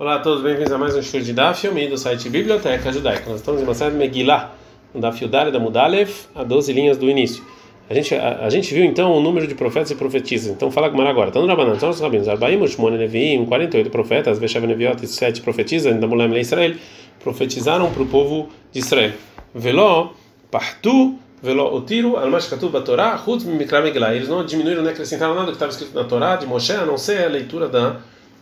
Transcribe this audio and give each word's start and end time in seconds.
Olá 0.00 0.14
a 0.14 0.18
todos, 0.18 0.42
bem-vindos 0.42 0.72
a 0.72 0.78
mais 0.78 0.96
um 0.96 1.02
show 1.02 1.20
de 1.20 1.30
Daf 1.34 1.66
Yomi 1.66 1.86
do 1.86 1.98
site 1.98 2.30
Biblioteca 2.30 2.90
Judaica. 2.90 3.28
Nós 3.28 3.40
estamos 3.40 3.60
em 3.60 3.64
uma 3.64 3.74
de 3.74 3.96
Megillah, 3.98 4.50
no 4.94 5.00
Daf 5.02 5.22
Yudare 5.22 5.52
da 5.52 5.60
Mudalev, 5.60 6.10
a 6.34 6.42
12 6.42 6.72
linhas 6.72 6.96
do 6.96 7.06
início. 7.10 7.44
A 7.86 7.92
gente, 7.92 8.14
a, 8.14 8.46
a, 8.46 8.48
gente 8.48 8.72
viu 8.72 8.82
então 8.82 9.12
o 9.12 9.20
número 9.20 9.46
de 9.46 9.54
profetas 9.54 9.90
e 9.90 9.94
profetisas. 9.94 10.52
Então 10.52 10.70
fala 10.70 10.88
com 10.88 10.98
agora. 11.02 11.30
No 11.38 11.46
Rabanan, 11.46 11.78
são 11.78 11.90
os 11.90 12.00
rabinos. 12.00 12.28
Arbaim, 12.28 12.62
Ushmone, 12.62 12.96
Neviim, 12.96 13.44
48 13.44 13.90
profetas, 13.90 14.38
Veshav, 14.38 14.66
Neviot 14.66 15.04
e 15.04 15.06
7 15.06 15.42
profetisas, 15.42 15.94
da 15.94 16.06
Mulem, 16.06 16.34
Israel, 16.40 16.76
profetizaram 17.22 17.92
para 17.92 18.02
o 18.02 18.06
povo 18.06 18.48
de 18.72 18.78
Israel. 18.78 19.12
Veló, 19.54 20.12
Partu, 20.50 21.16
Veló, 21.42 21.74
Otiro, 21.74 22.16
Almashkatu, 22.16 22.70
Batorá, 22.70 23.22
Hutz, 23.26 23.44
Mikra, 23.44 23.82
Megillah. 23.82 24.14
Eles 24.14 24.30
não 24.30 24.46
diminuíram, 24.46 24.82
nem 24.82 24.92
acrescentaram 24.92 25.34
nada 25.34 25.48
que 25.48 25.56
estava 25.56 25.70
escrito 25.70 25.94
na 25.94 26.04
Torá 26.04 26.36
de 26.36 26.46
Moshe, 26.46 26.72
a 26.72 26.86
não 26.86 26.96
ser 26.96 27.22
a 27.22 27.28
leitura 27.28 27.68
da 27.68 27.98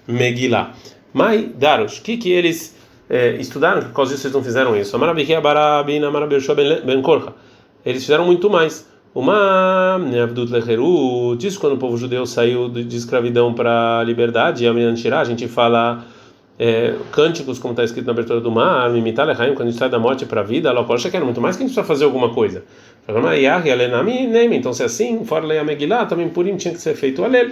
Megillah. 0.06 0.72
Mai 1.18 1.50
Daros, 1.58 1.98
o 1.98 2.02
que 2.02 2.16
que 2.16 2.30
eles 2.30 2.76
é, 3.10 3.34
estudaram? 3.40 3.82
Por 3.82 3.92
causa 3.92 4.14
disso 4.14 4.28
eles 4.28 4.34
não 4.36 4.44
fizeram 4.44 4.76
isso. 4.76 4.94
Amarabikia 4.94 5.40
Barabin 5.40 6.00
Amarabirshua 6.04 6.54
Ben 6.54 7.02
Korcha. 7.02 7.32
Eles 7.84 8.02
fizeram 8.02 8.24
muito 8.24 8.48
mais. 8.48 8.86
Uma 9.12 9.96
Abdut 10.22 10.52
Leheru, 10.52 11.34
diz 11.36 11.58
quando 11.58 11.72
o 11.72 11.76
povo 11.76 11.96
judeu 11.96 12.24
saiu 12.24 12.68
de 12.68 12.96
escravidão 12.96 13.52
para 13.52 13.98
a 13.98 14.04
liberdade, 14.04 14.64
a 14.64 15.24
gente 15.24 15.48
fala 15.48 16.04
é, 16.56 16.94
cânticos, 17.10 17.58
como 17.58 17.72
está 17.72 17.82
escrito 17.82 18.06
na 18.06 18.12
abertura 18.12 18.40
do 18.40 18.52
mar, 18.52 18.94
imitar 18.94 19.26
Lehaim, 19.26 19.54
quando 19.54 19.68
a 19.68 19.70
gente 19.72 19.78
sai 19.78 19.88
da 19.88 19.98
morte 19.98 20.24
para 20.24 20.42
a 20.42 20.44
vida, 20.44 20.68
ela 20.68 20.86
era 21.12 21.24
muito 21.24 21.40
mais 21.40 21.56
que 21.56 21.64
a 21.64 21.66
gente 21.66 21.74
precisa 21.74 21.84
fazer 21.84 22.04
alguma 22.04 22.32
coisa. 22.32 22.62
Então, 24.54 24.72
se 24.72 24.82
é 24.84 24.86
assim, 24.86 25.24
fora 25.24 25.44
Leia 25.44 25.64
Megillah, 25.64 26.06
também 26.06 26.28
por 26.28 26.44
tinha 26.44 26.72
que 26.72 26.80
ser 26.80 26.94
feito 26.94 27.22
o 27.22 27.24
Alel. 27.24 27.50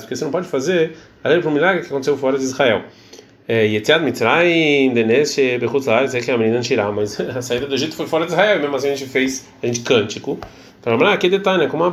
Porque 0.00 0.16
você 0.16 0.24
não 0.24 0.32
pode 0.32 0.48
fazer 0.48 0.96
além 1.22 1.40
para 1.40 1.50
um 1.50 1.52
milagre 1.52 1.82
que 1.82 1.88
aconteceu 1.88 2.16
fora 2.16 2.38
de 2.38 2.44
Israel. 2.44 2.82
Laaretz, 5.86 6.14
é 6.14 6.20
que 6.20 6.30
a 6.30 6.60
tirar, 6.60 6.92
mas 6.92 7.18
a 7.20 7.40
saída 7.40 7.66
do 7.66 7.74
Egito 7.74 7.96
foi 7.96 8.06
fora 8.06 8.26
de 8.26 8.32
Israel, 8.32 8.60
mesmo 8.60 8.76
assim 8.76 8.90
a 8.90 8.94
gente 8.94 9.10
fez, 9.10 9.48
a 9.62 9.66
gente 9.66 9.80
cântico. 9.80 10.38
Que 11.16 11.28
detalhe, 11.28 11.64
né? 11.64 11.66
Como 11.66 11.82
a 11.82 11.90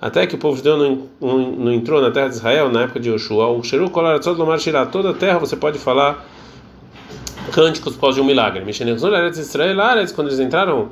até 0.00 0.26
que 0.26 0.34
o 0.34 0.38
povo 0.38 0.56
judeu 0.56 0.76
não, 0.76 1.08
não, 1.20 1.38
não 1.52 1.72
entrou 1.72 2.00
na 2.00 2.10
terra 2.10 2.28
de 2.28 2.34
Israel 2.34 2.70
na 2.70 2.82
época 2.82 3.00
de 3.00 3.10
Yoshua, 3.10 3.48
o 3.48 3.62
Sheru 3.62 3.90
Kolaratzot 3.90 4.38
Lomar 4.38 4.58
Shirah, 4.58 4.86
toda 4.86 5.10
a 5.10 5.14
terra 5.14 5.38
você 5.38 5.56
pode 5.56 5.78
falar 5.78 6.26
cânticos 7.52 7.94
por 7.94 8.02
causa 8.02 8.16
de 8.16 8.22
um 8.22 8.24
milagre. 8.24 8.62
Quando 10.12 10.28
eles 10.28 10.40
entraram 10.40 10.90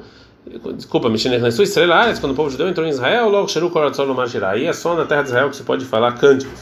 Desculpa, 0.75 1.09
Mishneh 1.09 1.37
Israel 1.37 1.93
Ares, 1.93 2.19
quando 2.19 2.33
o 2.33 2.35
povo 2.35 2.51
judeu 2.51 2.69
entrou 2.69 2.87
em 2.87 2.91
Israel, 2.91 3.29
logo 3.29 3.49
Sheru 3.49 3.71
Koratzol 3.71 4.07
no 4.07 4.15
Marshirah. 4.15 4.51
Aí 4.51 4.67
é 4.67 4.73
só 4.73 4.95
na 4.95 5.05
terra 5.05 5.23
de 5.23 5.29
Israel 5.29 5.51
que 5.51 5.57
você 5.57 5.63
pode 5.63 5.85
falar 5.85 6.13
cânticos. 6.13 6.61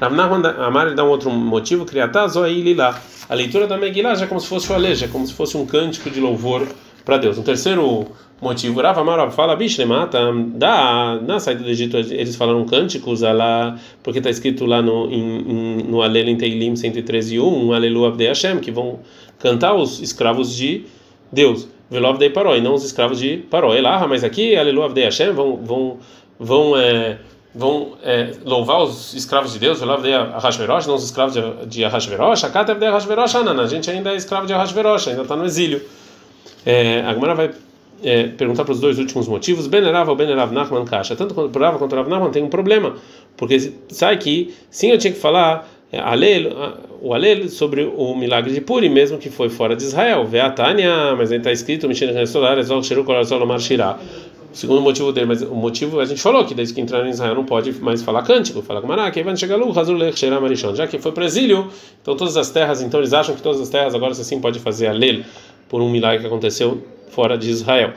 Amar 0.00 0.94
dá 0.94 1.04
um 1.04 1.08
outro 1.08 1.30
motivo, 1.30 1.84
Kriatá 1.84 2.26
Zoai 2.26 2.60
Lilá. 2.60 2.98
A 3.28 3.34
leitura 3.34 3.66
da 3.66 3.76
Megillah 3.76 4.14
já 4.14 4.24
é 4.24 4.28
como 4.28 4.40
se 4.40 4.48
fosse 4.48 4.72
o 4.72 4.74
Aleja, 4.74 5.06
como 5.08 5.26
se 5.26 5.34
fosse 5.34 5.56
um 5.56 5.66
cântico 5.66 6.10
de 6.10 6.20
louvor 6.20 6.66
para 7.04 7.18
Deus. 7.18 7.38
Um 7.38 7.42
terceiro 7.42 8.06
motivo, 8.40 8.80
Rav 8.80 8.98
Amar 8.98 9.30
fala, 9.30 9.56
mata, 9.86 10.18
dá, 10.54 11.20
na 11.24 11.38
saída 11.38 11.62
do 11.62 11.68
Egito 11.68 11.96
eles 11.96 12.34
falaram 12.34 12.64
cânticos, 12.64 13.20
lá, 13.20 13.78
porque 14.02 14.18
está 14.18 14.30
escrito 14.30 14.64
lá 14.64 14.80
no, 14.80 15.06
no 15.06 16.02
Alel 16.02 16.28
em 16.28 16.36
Teilim 16.36 16.74
113 16.74 17.38
1, 17.38 17.72
Alelu 17.72 18.10
Hashem, 18.16 18.58
que 18.58 18.70
vão 18.70 19.00
cantar 19.38 19.74
os 19.74 20.00
escravos 20.00 20.56
de 20.56 20.84
Deus. 21.30 21.68
Velov 21.90 22.18
de 22.18 22.30
Paró, 22.30 22.56
não 22.58 22.74
os 22.74 22.84
escravos 22.84 23.18
de 23.18 23.38
Paró. 23.38 23.74
Elaha, 23.74 24.06
mas 24.06 24.22
aqui, 24.22 24.56
Aleluia 24.56 24.88
de 24.88 25.02
Hashem, 25.02 25.32
vão, 25.32 25.56
vão, 25.56 25.98
vão, 26.38 26.78
é, 26.78 27.18
vão 27.54 27.94
é, 28.02 28.32
louvar 28.44 28.82
os 28.82 29.12
escravos 29.12 29.52
de 29.52 29.58
Deus, 29.58 29.80
Velov 29.80 30.02
de 30.02 30.12
Ahashverosh, 30.12 30.86
não 30.86 30.94
os 30.94 31.04
escravos 31.04 31.34
de, 31.34 31.66
de 31.66 31.84
Ahashverosh. 31.84 32.44
Akatev 32.44 32.78
de 32.78 32.86
Ahashverosh, 32.86 33.34
Anana, 33.34 33.62
a 33.62 33.66
gente 33.66 33.90
ainda 33.90 34.12
é 34.12 34.16
escravo 34.16 34.46
de 34.46 34.52
Ahashverosh, 34.52 35.08
ainda 35.08 35.22
está 35.22 35.34
no 35.34 35.44
exílio. 35.44 35.82
É, 36.64 37.00
a 37.00 37.12
Gemara 37.12 37.34
vai 37.34 37.50
é, 38.02 38.28
perguntar 38.28 38.64
para 38.64 38.72
os 38.72 38.80
dois 38.80 38.98
últimos 38.98 39.28
motivos. 39.28 39.66
Benerav 39.66 40.08
ou 40.08 40.16
Benerav 40.16 40.52
Nachman 40.52 40.84
Kasha. 40.84 41.16
Tanto 41.16 41.34
para 41.48 41.66
Rav 41.66 41.78
quanto 41.78 41.94
Rav 41.96 42.08
Nachman 42.08 42.30
tem 42.30 42.42
um 42.42 42.48
problema, 42.48 42.96
porque 43.36 43.72
sai 43.88 44.16
que 44.16 44.54
sim 44.70 44.90
eu 44.90 44.98
tinha 44.98 45.12
que 45.12 45.18
falar 45.18 45.68
Alel, 45.98 46.52
o 47.02 47.12
Alel 47.12 47.48
sobre 47.48 47.82
o 47.82 48.14
milagre 48.14 48.52
de 48.52 48.60
Puri, 48.60 48.88
mesmo 48.88 49.18
que 49.18 49.28
foi 49.28 49.48
fora 49.48 49.74
de 49.74 49.82
Israel. 49.82 50.24
Veatania, 50.24 51.16
mas 51.16 51.32
aí 51.32 51.38
está 51.38 51.50
escrito, 51.50 51.88
o 54.52 54.56
segundo 54.56 54.80
motivo 54.80 55.12
dele, 55.12 55.26
mas 55.26 55.42
o 55.42 55.54
motivo 55.54 56.00
a 56.00 56.04
gente 56.04 56.20
falou 56.20 56.44
que 56.44 56.54
desde 56.54 56.74
que 56.74 56.80
entraram 56.80 57.06
em 57.06 57.10
Israel 57.10 57.34
não 57.36 57.44
pode 57.44 57.72
mais 57.80 58.02
falar 58.02 58.22
cântico, 58.22 58.60
fala 58.62 58.80
com 58.80 58.88
que 59.10 59.22
vai 59.22 59.36
chegar 59.36 59.56
já 60.74 60.88
que 60.88 60.98
foi 60.98 61.12
para 61.12 61.24
exílio, 61.24 61.68
então 62.02 62.16
todas 62.16 62.36
as 62.36 62.50
terras, 62.50 62.82
então 62.82 62.98
eles 62.98 63.12
acham 63.12 63.34
que 63.36 63.42
todas 63.42 63.60
as 63.60 63.68
terras 63.68 63.94
agora 63.94 64.12
você 64.12 64.24
sim 64.24 64.40
pode 64.40 64.58
fazer 64.58 64.88
Alel 64.88 65.22
por 65.68 65.80
um 65.80 65.88
milagre 65.88 66.20
que 66.20 66.26
aconteceu 66.26 66.82
fora 67.10 67.38
de 67.38 67.48
Israel. 67.48 67.92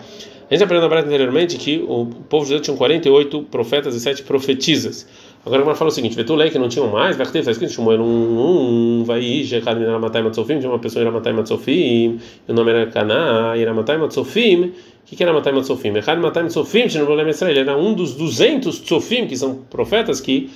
A 0.50 0.54
gente 0.54 0.64
aprendeu 0.64 0.94
anteriormente 0.94 1.58
que 1.58 1.84
o 1.88 2.06
povo 2.30 2.46
judeu 2.46 2.62
tinha 2.62 2.78
48 2.78 3.44
profetas 3.44 3.96
e 3.96 4.00
7 4.00 4.22
profetisas. 4.22 5.08
Agora 5.46 5.70
o 5.70 5.76
fala 5.76 5.90
o 5.90 5.94
seguinte: 5.94 6.16
Vetulei 6.16 6.50
que 6.50 6.58
não 6.58 6.70
tinham 6.70 6.88
mais, 6.88 7.18
vai 7.18 7.26
ter, 7.28 7.40
está 7.40 7.52
escrito 7.52 7.74
Shmuel 7.74 8.00
um, 8.00 9.00
um, 9.00 9.04
vai 9.04 9.22
ir, 9.22 9.44
Jekad 9.44 9.78
Minaramatai 9.78 10.22
Matzofim, 10.22 10.60
tinha 10.60 10.72
uma 10.72 10.80
pessoa 10.80 11.04
em 11.04 11.06
Ramatai 11.06 11.34
Matzofim, 11.34 12.20
o 12.48 12.54
nome 12.54 12.72
era 12.72 12.86
Caná, 12.88 13.58
Iramatai 13.58 13.98
Matzofim. 13.98 14.72
O 15.04 15.06
que, 15.06 15.18
que 15.18 15.24
era 15.24 15.34
Matai 15.34 15.52
Matzofim? 15.52 15.98
Echad 15.98 16.18
Matai 16.20 16.44
Matzofim, 16.44 16.88
tinha 16.88 17.02
no 17.02 17.06
problema 17.06 17.30
Israel, 17.30 17.58
era 17.58 17.78
um 17.78 17.94
dos 17.94 18.16
200 18.16 18.80
Tzofim, 18.80 19.28
que 19.28 19.36
são 19.36 19.56
profetas 19.70 20.22
que 20.22 20.50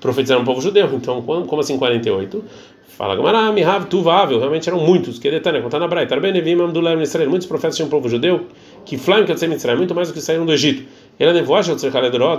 profetizaram 0.00 0.42
o 0.42 0.44
povo 0.44 0.60
judeu. 0.60 0.90
Então, 0.92 1.22
como 1.22 1.60
assim 1.60 1.78
48? 1.78 2.44
Fala 2.88 3.16
Gamara, 3.16 3.52
Mihav, 3.52 3.86
Tuvável, 3.86 4.38
realmente 4.38 4.68
eram 4.68 4.80
muitos. 4.80 5.18
Que 5.18 5.30
detalhe, 5.30 5.62
contar 5.62 5.78
na 5.78 5.88
Braita, 5.88 6.14
Arbenevim, 6.14 6.60
Amdulah, 6.60 6.94
Israel, 7.02 7.30
muitos 7.30 7.46
profetas 7.46 7.76
tinham 7.76 7.86
um 7.86 7.90
povo 7.90 8.08
judeu 8.08 8.46
que 8.84 8.98
flaim 8.98 9.24
que 9.24 9.32
Israel, 9.32 9.78
muito 9.78 9.94
mais 9.94 10.08
do 10.08 10.14
que 10.14 10.20
saíram 10.20 10.44
do 10.44 10.52
Egito. 10.52 10.84
Era 11.16 11.32
nevoagem 11.32 11.76
de 11.76 11.90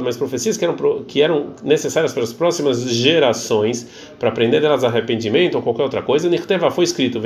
mas 0.03 0.17
profecias 0.17 0.57
que 0.57 0.65
eram, 0.65 0.75
que 1.07 1.21
eram 1.21 1.47
necessárias 1.63 2.11
para 2.11 2.23
as 2.23 2.33
próximas 2.33 2.81
gerações, 2.89 3.87
para 4.19 4.27
aprender 4.27 4.59
delas 4.59 4.83
arrependimento 4.83 5.55
ou 5.55 5.61
qualquer 5.61 5.83
outra 5.83 6.01
coisa. 6.01 6.27
Nichteva 6.27 6.69
foi 6.69 6.83
escrito, 6.83 7.21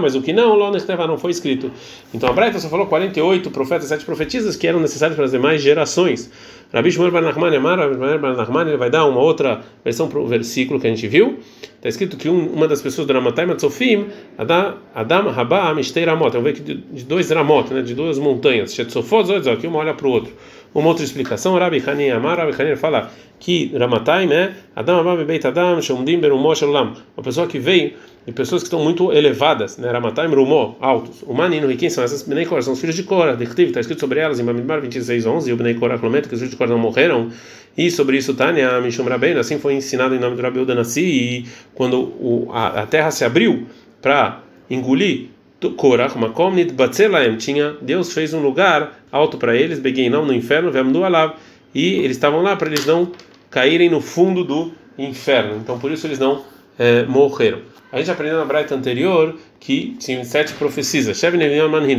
mas 0.00 0.14
o 0.16 0.22
que 0.22 0.32
não, 0.32 0.56
Ló 0.56 0.72
Nichteva 0.72 1.06
não 1.06 1.16
foi 1.16 1.30
escrito. 1.30 1.70
Então 2.12 2.28
a 2.28 2.32
Braita 2.32 2.58
só 2.58 2.68
falou 2.68 2.86
48 2.86 3.48
profetas, 3.52 3.88
7 3.88 4.04
profetisas 4.04 4.56
que 4.56 4.66
eram 4.66 4.80
necessárias 4.80 5.14
para 5.14 5.24
as 5.24 5.30
demais 5.30 5.62
gerações. 5.62 6.28
Rabi 6.72 6.90
Shmuel 6.90 7.12
Bar 7.12 7.20
Nachman 7.20 7.54
Emar, 7.54 7.76
Bar 8.18 8.34
Nachman, 8.34 8.66
ele 8.66 8.78
vai 8.78 8.88
dar 8.88 9.04
uma 9.04 9.20
outra 9.20 9.60
versão 9.84 10.08
para 10.08 10.18
o 10.18 10.26
versículo 10.26 10.80
que 10.80 10.86
a 10.86 10.90
gente 10.90 11.06
viu. 11.06 11.38
Está 11.76 11.88
escrito 11.88 12.16
que 12.16 12.30
um, 12.30 12.46
uma 12.46 12.66
das 12.66 12.80
pessoas 12.80 13.06
do 13.06 13.12
Ramatai 13.12 13.44
Matzofim, 13.44 14.06
Adam, 14.38 14.76
Adam 14.94 15.30
Rabá 15.30 15.74
Mishtei 15.74 16.04
Ramot, 16.04 16.32
vamos 16.32 16.44
ver 16.44 16.54
que 16.54 16.62
de 16.74 17.04
dois 17.04 17.30
Ramot, 17.30 17.74
né, 17.74 17.82
de 17.82 17.94
duas 17.94 18.18
montanhas, 18.18 18.72
Shetzofot, 18.72 19.26
Zoidzó, 19.26 19.54
que 19.56 19.66
uma 19.66 19.80
olha 19.80 19.92
para 19.92 20.06
o 20.06 20.10
outro. 20.10 20.32
Uma 20.74 20.88
outra 20.88 21.04
explicação, 21.04 21.58
Rabi 21.58 21.82
Hani 21.86 22.10
Amar, 22.10 22.38
Rabi 22.38 22.52
Hani 22.58 22.76
fala 22.76 23.10
que 23.38 23.70
Ramatai 23.76 24.32
é 24.32 24.52
Adam 24.74 25.00
Abba 25.00 25.24
Beit 25.24 25.46
Adam, 25.46 25.82
Shomdim 25.82 26.18
Berumo 26.18 26.54
Shelulam, 26.54 26.94
uma 27.16 27.22
pessoa 27.22 27.46
que 27.46 27.58
veio 27.58 27.92
de 28.24 28.32
pessoas 28.32 28.62
que 28.62 28.68
estão 28.68 28.82
muito 28.82 29.12
elevadas, 29.12 29.78
né? 29.78 29.90
Ramatai 29.90 30.28
Rumó, 30.28 30.76
altos. 30.80 31.22
O 31.26 31.34
Manino 31.34 31.70
e 31.70 31.76
quem 31.76 31.90
são 31.90 32.04
essas 32.04 32.22
Bnei 32.22 32.46
Korah? 32.46 32.62
São 32.62 32.72
os 32.72 32.80
filhos 32.80 32.94
de 32.94 33.02
Korah. 33.02 33.36
Está 33.40 33.80
escrito 33.80 33.98
sobre 33.98 34.20
elas 34.20 34.38
em 34.38 34.44
Bamidbar 34.44 34.80
26, 34.80 35.26
11. 35.26 35.50
E 35.50 35.52
o 35.52 35.56
Bnei 35.56 35.74
Korah 35.74 35.98
comenta 35.98 36.28
que 36.28 36.34
os 36.34 36.40
filhos 36.40 36.52
de 36.52 36.56
Korah 36.56 36.70
não 36.70 36.78
morreram. 36.78 37.30
E 37.76 37.90
sobre 37.90 38.16
isso, 38.16 38.32
Tânia, 38.34 38.80
Mishum 38.80 39.04
Rabbein, 39.04 39.36
assim 39.38 39.58
foi 39.58 39.74
ensinado 39.74 40.14
em 40.14 40.20
nome 40.20 40.36
do 40.36 40.42
Rabi 40.42 40.60
Udanassi. 40.60 41.00
E 41.00 41.46
quando 41.74 42.00
o, 42.00 42.48
a, 42.52 42.82
a 42.82 42.86
terra 42.86 43.10
se 43.10 43.24
abriu 43.24 43.66
para 44.00 44.40
engolir 44.70 45.31
Korah, 45.70 46.12
Makom 46.16 46.50
Nitbatzelaem, 46.50 47.36
tinha, 47.36 47.76
Deus 47.80 48.12
fez 48.12 48.34
um 48.34 48.40
lugar 48.40 49.00
alto 49.10 49.38
para 49.38 49.56
eles, 49.56 49.80
não 50.10 50.26
no 50.26 50.34
inferno, 50.34 50.70
Vemdu 50.70 51.04
Alav. 51.04 51.34
E 51.74 51.94
eles 52.00 52.16
estavam 52.16 52.42
lá 52.42 52.56
para 52.56 52.68
eles 52.68 52.84
não 52.84 53.12
caírem 53.50 53.88
no 53.88 54.00
fundo 54.00 54.44
do 54.44 54.72
inferno. 54.98 55.56
Então 55.56 55.78
por 55.78 55.90
isso 55.90 56.06
eles 56.06 56.18
não 56.18 56.42
é, 56.78 57.04
morreram. 57.04 57.60
A 57.90 57.98
gente 57.98 58.10
aprendeu 58.10 58.38
na 58.38 58.44
Braita 58.44 58.74
anterior 58.74 59.36
que 59.60 59.94
tinha 59.98 60.24
sete 60.24 60.54
profecias. 60.54 61.20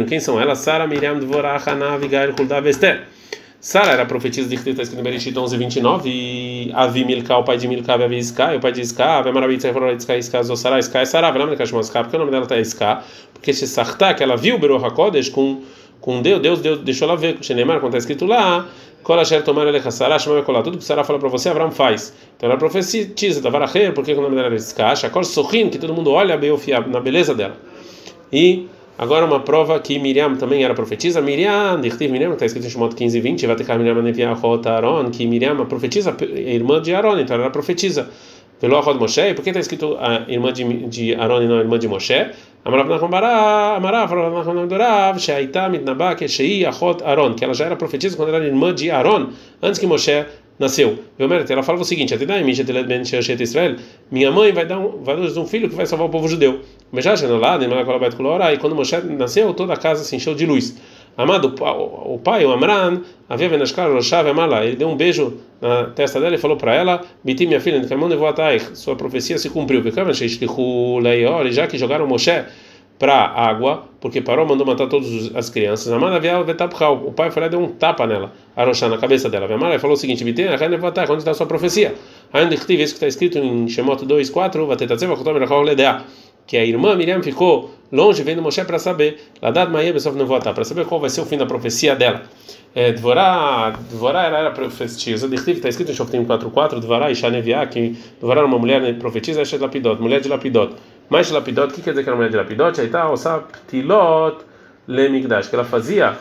Quem 0.08 0.20
são 0.20 0.42
elas? 0.42 0.58
Sara, 0.60 0.88
Miriam, 0.88 1.20
Dvorah, 1.20 1.62
Haná, 1.66 1.94
Avigail, 1.94 2.34
Huldav, 2.34 2.68
Esther. 2.68 3.04
Sara 3.63 3.94
era 3.94 4.06
profetisa 4.06 4.50
de 4.50 4.57
que 4.57 4.69
está 4.71 4.83
escrito 4.83 5.00
em 5.00 5.04
Bereshit 5.04 5.39
11, 5.39 5.56
29. 5.56 6.10
E 6.10 6.69
Avi 6.74 7.06
Milka, 7.06 7.38
o 7.38 7.45
pai 7.45 7.57
de 7.57 7.65
Milka, 7.65 7.94
Avi 7.94 8.18
Isca, 8.18 8.54
o 8.57 8.60
pai 8.60 8.74
de 8.74 8.81
Isca, 8.81 9.19
Avi 9.19 9.31
Marabit, 9.31 9.65
Isca, 9.65 9.94
Isca, 9.94 10.18
Isca, 10.18 10.44
Zossara, 10.44 10.80
Isca, 10.80 11.00
é 11.00 11.06
Sara, 11.06 11.30
Avram, 11.30 11.48
Milka, 11.48 11.65
Shmos, 11.65 11.89
porque 11.89 12.18
o 12.18 12.19
nome 12.19 12.31
dela 12.31 12.44
está 12.44 12.60
Isca, 12.60 13.01
porque 13.31 13.51
esse 13.51 13.65
Sartá, 13.65 14.13
que 14.13 14.21
ela 14.21 14.36
viu 14.36 14.57
o 14.57 14.60
Beruah 14.60 14.88
HaKodesh 14.88 15.30
com 15.30 15.62
com 16.01 16.21
Deus, 16.21 16.42
Deus, 16.42 16.60
Deus 16.60 16.80
deixou 16.80 17.07
ela 17.07 17.15
ver, 17.15 17.38
com 17.38 17.44
Shenemar, 17.44 17.80
quando 17.80 17.95
está 17.95 18.00
escrito 18.00 18.25
lá, 18.25 18.68
tomar 19.45 19.65
ele 19.65 19.80
tudo 19.80 20.77
que 20.77 20.83
Sarah 20.83 21.06
fala 21.06 21.18
para 21.18 21.30
você, 21.30 21.48
Abraão 21.48 21.71
faz. 21.71 22.13
Então 22.36 22.50
ela 22.50 22.60
profetiza, 22.60 23.42
Tavaracher, 23.42 23.94
porque 23.94 24.12
o 24.12 24.21
nome 24.21 24.36
dela 24.36 24.48
era 24.48 24.56
Iskash, 24.56 25.06
Akor 25.06 25.24
Sohin, 25.24 25.69
que 25.69 25.77
todo 25.77 25.94
mundo 25.94 26.12
olha 26.12 26.38
na 26.89 27.00
beleza 27.00 27.33
dela. 27.33 27.56
E 28.33 28.68
Agora 28.98 29.25
uma 29.25 29.40
prova 29.40 29.80
que 29.80 29.98
Miriam 29.98 30.36
também 30.36 30.63
era 30.63 30.74
profetisa. 30.75 31.19
Miriam, 31.19 31.81
Dirtiv 31.81 32.12
Miriam, 32.12 32.34
está 32.34 32.45
escrito 32.45 32.68
em 32.68 32.69
Shemot 32.69 32.95
15 32.95 33.18
e 33.18 33.22
20, 33.22 33.48
vai 33.48 33.56
ter 33.56 33.78
Miriam 33.78 34.01
Neviahot 34.01 34.68
Aaron, 34.68 35.10
que 35.10 35.25
Miriam, 35.25 35.60
a 35.62 35.66
profetisa, 35.66 36.16
irmã 36.22 36.81
de 36.81 36.94
Aaron, 36.94 37.19
então 37.19 37.36
ela 37.36 37.45
era 37.45 37.51
profetisa. 37.51 38.10
Pelo 38.60 38.78
Arod 38.78 38.98
Moshe, 38.98 39.34
por 39.34 39.44
que 39.44 39.50
está 39.50 39.60
escrito 39.60 39.98
a 40.00 40.24
irmã 40.30 40.54
de, 40.54 40.63
de 40.88 41.16
Aaron 41.16 41.42
e 41.42 41.48
não 41.48 41.57
a 41.57 41.60
irmã 41.60 41.78
de 41.78 41.88
Moshe? 41.88 42.31
Amarav 42.63 42.88
Nachman 42.88 43.10
Bara, 43.10 43.75
Amarav 43.75 44.10
Nachman 44.10 44.68
Dorav, 44.68 45.19
Sheaita 45.19 45.68
Mitnaba, 45.68 46.16
Keshei 46.16 46.66
Achot 46.66 47.04
Aaron, 47.04 47.34
que 47.34 47.44
ela 47.44 47.54
já 47.54 47.66
era 47.66 47.75
profetisa 47.75 48.16
quando 48.16 48.34
era 48.34 48.46
irmã 48.46 48.74
de 48.74 48.89
Aaron, 48.89 49.31
antes 49.62 49.80
que 49.80 49.86
Moshe 49.86 50.25
nasceu. 50.58 51.00
Ela 51.50 51.64
falava 51.64 51.84
o 51.84 51.86
seguinte: 51.86 52.14
Minha 54.12 54.32
mãe 54.32 54.52
vai 54.52 54.66
dar 54.66 54.80
um, 54.80 55.04
vai 55.04 55.16
dar 55.16 55.40
um 55.40 55.46
filho 55.46 55.70
que 55.70 55.76
vai 55.76 55.86
salvar 55.86 56.08
o 56.08 56.10
povo 56.10 56.28
judeu. 56.28 56.62
E 56.94 58.58
quando 58.58 58.76
Moshe 58.76 58.98
nasceu, 59.02 59.54
toda 59.54 59.74
a 59.74 59.78
casa 59.78 60.04
se 60.04 60.16
encheu 60.16 60.36
de 60.36 60.46
luz. 60.46 60.76
Amado, 61.16 61.54
o 62.06 62.18
pai, 62.18 62.44
o 62.44 62.52
Amran, 62.52 63.02
havia 63.30 63.48
Roshav, 63.48 64.28
Amala, 64.28 64.66
ele 64.66 64.76
deu 64.76 64.90
um 64.90 64.96
beijo 64.96 65.38
na 65.62 65.86
testa 65.86 66.20
dela 66.20 66.34
e 66.34 66.40
falou 66.40 66.58
para 66.58 66.74
ela: 66.74 67.02
Biti, 67.24 67.46
minha 67.46 67.60
filha, 67.60 67.80
sua 68.74 68.96
profecia 68.96 69.38
se 69.38 69.50
cumpriu. 69.50 69.84
Já 71.52 71.68
que 71.68 71.78
jogaram 71.78 72.08
Moshe 72.08 72.44
para 73.04 73.26
água, 73.26 73.84
porque 74.00 74.22
parou, 74.22 74.46
mandou 74.46 74.66
matar 74.66 74.88
todas 74.88 75.30
as 75.36 75.50
crianças. 75.50 75.92
Amada 75.92 76.22
o 76.90 77.12
pai 77.12 77.30
foi 77.32 77.42
lá 77.42 77.50
deu 77.50 77.60
um 77.60 77.68
tapa 77.68 78.08
nela, 78.08 78.32
Aroshá, 78.56 78.88
na 78.88 78.98
cabeça 78.98 79.30
dela. 79.30 79.54
Amara 79.54 79.78
falou 79.78 79.98
o 79.98 80.00
seguinte: 80.00 80.24
Biti, 80.24 80.44
onde 80.44 81.18
está 81.18 81.32
a 81.32 81.34
sua 81.34 81.46
profecia? 81.46 81.96
Ainda 82.32 82.56
que 82.56 82.66
isso 82.82 82.94
que 82.94 82.98
está 82.98 83.08
escrito 83.08 83.38
em 83.38 83.68
Shemot 83.68 84.06
2, 84.06 84.30
4, 84.30 84.66
que 86.48 86.56
a 86.56 86.66
irmã 86.66 86.96
Miriam 86.96 87.22
ficou 87.22 87.72
longe 87.92 88.24
vendo 88.24 88.42
Moshe 88.42 88.64
para 88.64 88.80
saber, 88.80 89.20
Ladad 89.42 89.70
Maia 89.70 89.94
não 90.18 90.26
votar, 90.26 90.54
para 90.54 90.64
saber 90.64 90.86
qual 90.86 91.02
vai 91.02 91.10
ser 91.10 91.20
o 91.20 91.26
fim 91.26 91.38
da 91.38 91.46
profecia 91.46 91.94
dela. 91.94 92.24
É, 92.76 92.92
Dvorá, 92.92 93.78
Dvorá 93.92 94.24
era, 94.24 94.38
era 94.40 94.52
profetisa, 94.52 95.28
está 95.28 95.70
escrito 95.70 95.92
em 95.92 95.94
Shoftim 95.94 96.24
4.4, 96.24 96.80
Dvorá 96.80 97.12
e 97.12 97.16
Shaneviá, 97.16 97.66
que 97.68 97.96
Dvorá 98.20 98.40
era 98.40 98.48
uma 98.48 98.58
mulher 98.58 98.82
né, 98.82 98.94
profetisa, 98.94 99.44
de 99.44 99.58
Lapidot, 99.58 100.02
mulher 100.02 100.22
de 100.22 100.30
Lapidot. 100.30 100.74
Mais 101.10 101.30
Lapidot, 101.30 101.72
o 101.72 101.76
que 101.76 101.82
quer 101.82 101.92
dizer 101.92 102.04
que 102.04 102.10
era 102.10 102.16
mulher 102.16 102.32
de 102.32 102.38
Lapidot? 102.38 102.80
Aí 102.80 102.90
tá, 102.90 103.10
Osap 103.10 103.46
Tilot 103.68 104.44
Lemigdash, 104.88 105.48
que 105.48 105.56
ela 105.56 105.66
fazia 105.66 106.18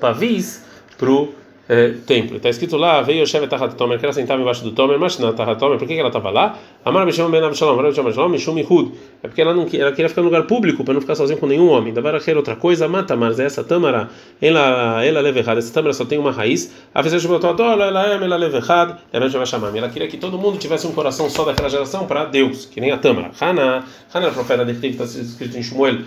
pavis 0.00 0.64
pro 0.98 1.34
é, 1.68 1.94
templo. 2.06 2.36
Está 2.36 2.48
escrito 2.48 2.76
lá, 2.76 3.02
veio 3.02 3.20
Yoshevet 3.22 3.48
Tachat 3.48 3.74
Tomer, 3.76 3.98
que 3.98 4.04
ela 4.04 4.12
sentava 4.12 4.40
embaixo 4.40 4.64
do 4.64 4.72
Tomer, 4.72 4.98
mas 4.98 5.18
na 5.18 5.32
Tachat 5.32 5.58
Tomer, 5.58 5.78
por 5.78 5.86
que, 5.86 5.94
que 5.94 6.00
ela 6.00 6.08
estava 6.08 6.30
lá? 6.30 6.58
Amar 6.84 7.06
Bishom 7.06 7.30
Ben 7.30 7.42
Avshalom, 7.42 7.72
Amar 7.72 7.86
Avshalom, 7.86 8.28
Mishum 8.28 8.58
Ihud. 8.58 8.92
É 9.22 9.28
porque 9.28 9.40
ela, 9.40 9.54
não, 9.54 9.66
ela 9.72 9.92
queria 9.92 10.08
ficar 10.08 10.22
no 10.22 10.28
lugar 10.28 10.42
público, 10.46 10.84
para 10.84 10.94
não 10.94 11.00
ficar 11.00 11.14
sozinha 11.14 11.38
com 11.38 11.46
nenhum 11.46 11.68
homem. 11.68 11.92
Davar 11.92 12.14
aquela 12.14 12.38
outra 12.38 12.56
coisa, 12.56 12.88
mata, 12.88 13.16
mas 13.16 13.38
essa 13.38 13.62
Tamara, 13.62 14.08
ela, 14.40 15.04
ela 15.04 15.20
leva 15.20 15.38
errado. 15.38 15.58
Essa 15.58 15.72
Tamara 15.72 15.92
só 15.92 16.04
tem 16.04 16.18
uma 16.18 16.32
raiz. 16.32 16.72
A 16.94 17.00
vez 17.00 17.24
ela 17.24 17.38
ela 17.84 18.24
ela 18.24 18.36
leva 18.36 18.56
errado, 18.56 18.98
ela 19.12 19.28
vai 19.28 19.46
chamar. 19.46 19.76
Ela 19.76 19.88
queria 19.88 20.08
que 20.08 20.16
todo 20.16 20.36
mundo 20.38 20.58
tivesse 20.58 20.86
um 20.86 20.92
coração 20.92 21.30
só 21.30 21.44
daquela 21.44 21.68
geração 21.68 22.06
para 22.06 22.24
Deus, 22.24 22.66
que 22.66 22.80
nem 22.80 22.90
a 22.90 22.98
Tamara. 22.98 23.30
Hana, 23.40 23.84
a 24.12 24.30
profeta 24.30 24.64
de 24.64 24.86
está 24.86 25.04
escrito 25.04 25.56
em 25.56 25.62
Shmuel 25.62 25.98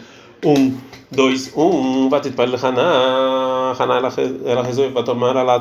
um, 0.44 0.78
dois, 1.12 1.52
um, 1.56 2.10
então 3.74 3.96
ela, 3.96 4.14
ela 4.46 4.64
tomar 5.04 5.36
Ramakarni 5.36 5.60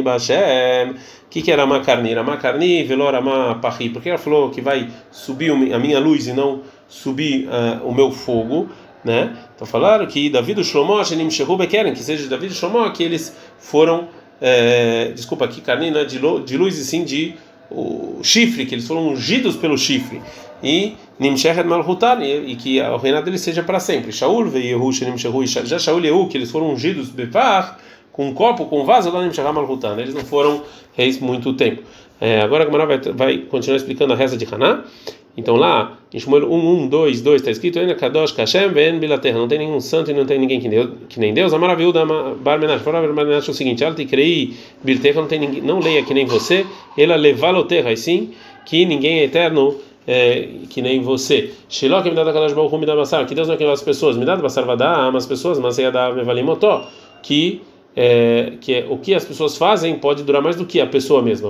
O 0.00 1.28
que, 1.28 1.42
que 1.42 1.50
é 1.50 1.54
era 1.54 1.66
Makarni? 1.66 2.14
Ramakarni, 2.14 2.84
Velorama 2.84 3.60
Porque 3.92 4.08
ela 4.08 4.18
falou 4.18 4.50
que 4.50 4.60
vai 4.60 4.88
subir 5.10 5.50
a 5.50 5.78
minha 5.78 5.98
luz 5.98 6.28
e 6.28 6.32
não 6.32 6.62
subir 6.88 7.48
uh, 7.48 7.86
o 7.86 7.92
meu 7.92 8.10
fogo. 8.10 8.68
Né? 9.04 9.36
Então 9.54 9.66
falaram 9.66 10.06
que 10.06 10.30
Davi 10.30 10.54
do 10.54 10.64
Shlomo, 10.64 11.04
Shenim 11.04 11.28
que 11.28 12.02
seja 12.02 12.28
Davi 12.28 12.48
do 12.48 12.54
Shlomo, 12.54 12.90
que 12.92 13.02
eles 13.02 13.36
foram, 13.58 14.08
é, 14.40 15.12
desculpa, 15.14 15.44
aqui 15.44 15.60
carne 15.60 15.90
né, 15.90 16.04
de, 16.04 16.18
de 16.44 16.56
luz 16.56 16.78
e 16.78 16.84
sim 16.84 17.04
de 17.04 17.34
o 17.70 18.20
chifre, 18.22 18.64
que 18.64 18.74
eles 18.74 18.86
foram 18.86 19.08
ungidos 19.08 19.56
pelo 19.56 19.76
chifre. 19.76 20.22
E 20.62 20.94
Nimshechet 21.18 21.64
Malhutan, 21.64 22.22
e 22.22 22.56
que 22.56 22.80
o 22.80 22.96
reinado 22.96 23.24
dele 23.24 23.38
seja 23.38 23.62
para 23.62 23.78
sempre. 23.78 24.12
Shaul 24.12 24.46
veio 24.46 24.78
Nimshehu, 24.78 25.46
já 25.46 25.78
Shaul 25.78 26.00
e 26.00 26.06
Yehu, 26.06 26.28
que 26.28 26.36
eles 26.36 26.50
foram 26.50 26.72
ungidos 26.72 27.10
Bepar, 27.10 27.78
com 28.12 28.28
um 28.28 28.34
copo, 28.34 28.66
com 28.66 28.80
um 28.80 28.84
vaso, 28.84 29.10
lá 29.10 29.22
Nimshechet 29.22 29.52
Malhutan. 29.52 29.96
Eles 29.98 30.14
não 30.14 30.24
foram 30.24 30.62
reis 30.96 31.18
muito 31.20 31.52
tempo. 31.52 31.82
É, 32.20 32.40
agora 32.40 32.62
a 32.62 32.66
Gamara 32.66 32.86
vai, 32.86 32.98
vai 33.12 33.38
continuar 33.38 33.76
explicando 33.76 34.12
a 34.12 34.16
reza 34.16 34.36
de 34.36 34.46
Haná. 34.52 34.84
Então 35.36 35.56
lá, 35.56 35.98
em 36.12 36.18
Shmuel 36.20 36.50
1, 36.50 36.84
1, 36.84 36.88
2, 36.88 37.20
2, 37.20 37.40
está 37.40 37.50
escrito: 37.50 37.78
Ena 37.78 37.94
Kadosh 37.94 38.30
Kashem 38.30 38.68
Ben 38.68 39.00
Bilaterra. 39.00 39.36
Não 39.36 39.48
tem 39.48 39.58
nenhum 39.58 39.80
santo 39.80 40.10
e 40.10 40.14
não 40.14 40.24
tem 40.24 40.38
ninguém 40.38 40.60
que, 40.60 40.68
Deus, 40.68 40.90
que 41.08 41.18
nem 41.18 41.34
Deus. 41.34 41.52
A 41.52 41.58
maravilha 41.58 41.92
da 41.92 42.04
Barmenash. 42.04 42.82
Fora 42.82 43.00
Barmenash 43.12 43.48
é 43.48 43.50
o 43.50 43.54
seguinte: 43.54 43.84
te 43.94 44.04
crei, 44.04 44.54
Bilterra, 44.82 45.22
não, 45.22 45.28
tem 45.28 45.40
ninguém, 45.40 45.60
não 45.60 45.80
leia 45.80 46.04
que 46.04 46.14
nem 46.14 46.24
você. 46.24 46.64
Ela 46.96 47.16
levaloterra, 47.16 47.92
e 47.92 47.96
sim, 47.96 48.30
que 48.64 48.86
ninguém 48.86 49.20
é 49.20 49.24
eterno 49.24 49.74
é, 50.06 50.48
que 50.68 50.82
nem 50.82 51.00
você. 51.02 51.52
Shilok 51.68 52.08
me 52.08 52.14
dá 52.14 52.24
Kadosh 52.24 52.52
Baruch 52.52 52.76
me 52.76 52.86
dá 52.86 52.94
basar, 52.94 53.26
que 53.26 53.34
Deus 53.34 53.48
não 53.48 53.54
é 53.54 53.58
quem 53.58 53.70
as 53.70 53.82
pessoas, 53.82 54.16
me 54.16 54.24
dá 54.24 54.36
basar 54.36 54.64
vai 54.64 54.76
dar 54.76 55.14
as 55.14 55.26
pessoas, 55.26 55.58
mas 55.58 55.78
ia 55.78 55.90
dar 55.90 56.14
mevalimotó, 56.14 56.86
que 57.22 57.62
é, 57.96 58.54
que 58.60 58.74
é, 58.74 58.86
o 58.88 58.98
que 58.98 59.14
as 59.14 59.24
pessoas 59.24 59.56
fazem 59.56 59.96
pode 59.96 60.24
durar 60.24 60.42
mais 60.42 60.56
do 60.56 60.64
que 60.64 60.80
a 60.80 60.86
pessoa 60.86 61.22
mesma. 61.22 61.48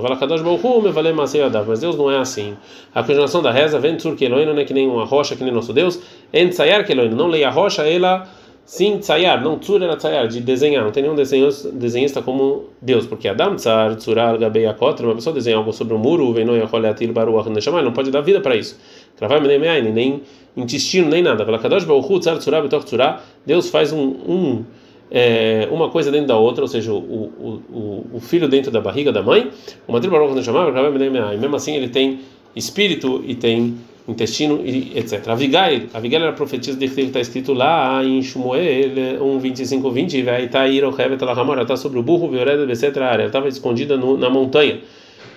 Mas 1.67 1.79
Deus 1.79 1.97
não 1.97 2.11
é 2.11 2.17
assim. 2.19 2.55
A 2.93 3.01
continuação 3.01 3.41
da 3.41 3.51
reza 3.51 3.79
vem 3.79 3.97
que 3.97 4.29
não 4.29 4.37
é 4.37 4.63
que 4.63 4.73
nem 4.73 4.87
uma 4.87 5.05
rocha 5.05 5.35
que 5.35 5.43
nem 5.43 5.51
nosso 5.51 5.73
Deus, 5.73 5.99
en 6.31 6.49
tsayar 6.49 6.85
que 6.85 6.93
não 6.93 7.27
leia 7.27 7.47
a 7.47 7.51
rocha, 7.51 7.81
ela 7.81 8.27
Sim, 8.65 8.97
tsayar, 8.97 9.43
não 9.43 9.59
tsur 9.59 9.81
era 9.83 9.95
tsayar, 9.95 10.27
de 10.27 10.41
desenhar. 10.41 10.83
Não 10.83 10.91
tem 10.91 11.03
nenhum 11.03 11.15
desenhista 11.15 12.21
como 12.23 12.65
Deus, 12.81 13.05
porque 13.05 13.27
Adam 13.27 13.55
tsar, 13.55 13.95
tsurar, 13.95 14.39
gabei 14.39 14.65
akotra, 14.65 15.05
uma 15.05 15.13
pessoa 15.13 15.35
desenha 15.35 15.57
algo 15.57 15.71
sobre 15.71 15.93
o 15.93 15.99
muro, 15.99 16.33
venoi 16.33 16.59
acholeatil 16.61 17.13
baruach 17.13 17.47
neshamai, 17.47 17.83
não 17.83 17.93
pode 17.93 18.09
dar 18.09 18.21
vida 18.21 18.41
para 18.41 18.55
isso. 18.55 18.79
Kravai 19.17 19.39
menemeain, 19.39 19.91
nem 19.91 20.23
intestino, 20.57 21.09
nem 21.09 21.21
nada. 21.21 21.45
Pela 21.45 21.59
kadosh 21.59 21.83
baruchu, 21.83 22.19
tsar, 22.19 22.39
tsurar, 22.39 22.63
betoch 22.63 22.85
tsurar, 22.85 23.23
Deus 23.45 23.69
faz 23.69 23.93
um, 23.93 24.15
um 24.27 24.65
é, 25.11 25.67
uma 25.71 25.89
coisa 25.89 26.11
dentro 26.11 26.27
da 26.27 26.37
outra, 26.37 26.63
ou 26.63 26.67
seja, 26.67 26.91
o, 26.91 26.97
o, 26.97 27.61
o, 27.71 28.05
o 28.13 28.19
filho 28.19 28.47
dentro 28.47 28.71
da 28.71 28.81
barriga 28.81 29.11
da 29.11 29.21
mãe, 29.21 29.51
o 29.87 29.91
matriz 29.91 30.11
baruch 30.11 30.33
neshamai, 30.33 30.71
kravai 30.71 30.89
menemeain. 30.89 31.37
Mesmo 31.37 31.55
assim, 31.55 31.75
ele 31.75 31.89
tem 31.89 32.21
espírito 32.55 33.23
e 33.25 33.35
tem 33.35 33.75
intestino 34.07 34.61
e 34.63 34.97
etc. 34.97 35.27
Avigail, 35.29 35.87
Avigail 35.93 36.23
era 36.23 36.33
profetisa 36.33 36.77
de 36.77 36.87
que 36.87 37.01
está 37.01 37.19
escrito 37.19 37.53
lá 37.53 38.03
em 38.03 38.21
Shmuel 38.21 39.21
1, 39.21 39.39
25, 39.39 39.91
20, 39.91 40.21
vai 40.21 40.45
estar 40.45 40.67
ir 40.67 40.83
o 40.83 40.89
Hevet 40.89 41.21
ela 41.21 41.61
está 41.61 41.75
sobre 41.75 41.99
o 41.99 42.03
burro, 42.03 42.29
Vioreda, 42.29 42.71
etc. 42.71 42.95
Ela 42.97 43.25
estava 43.25 43.47
escondida 43.47 43.97
no, 43.97 44.17
na 44.17 44.29
montanha. 44.29 44.79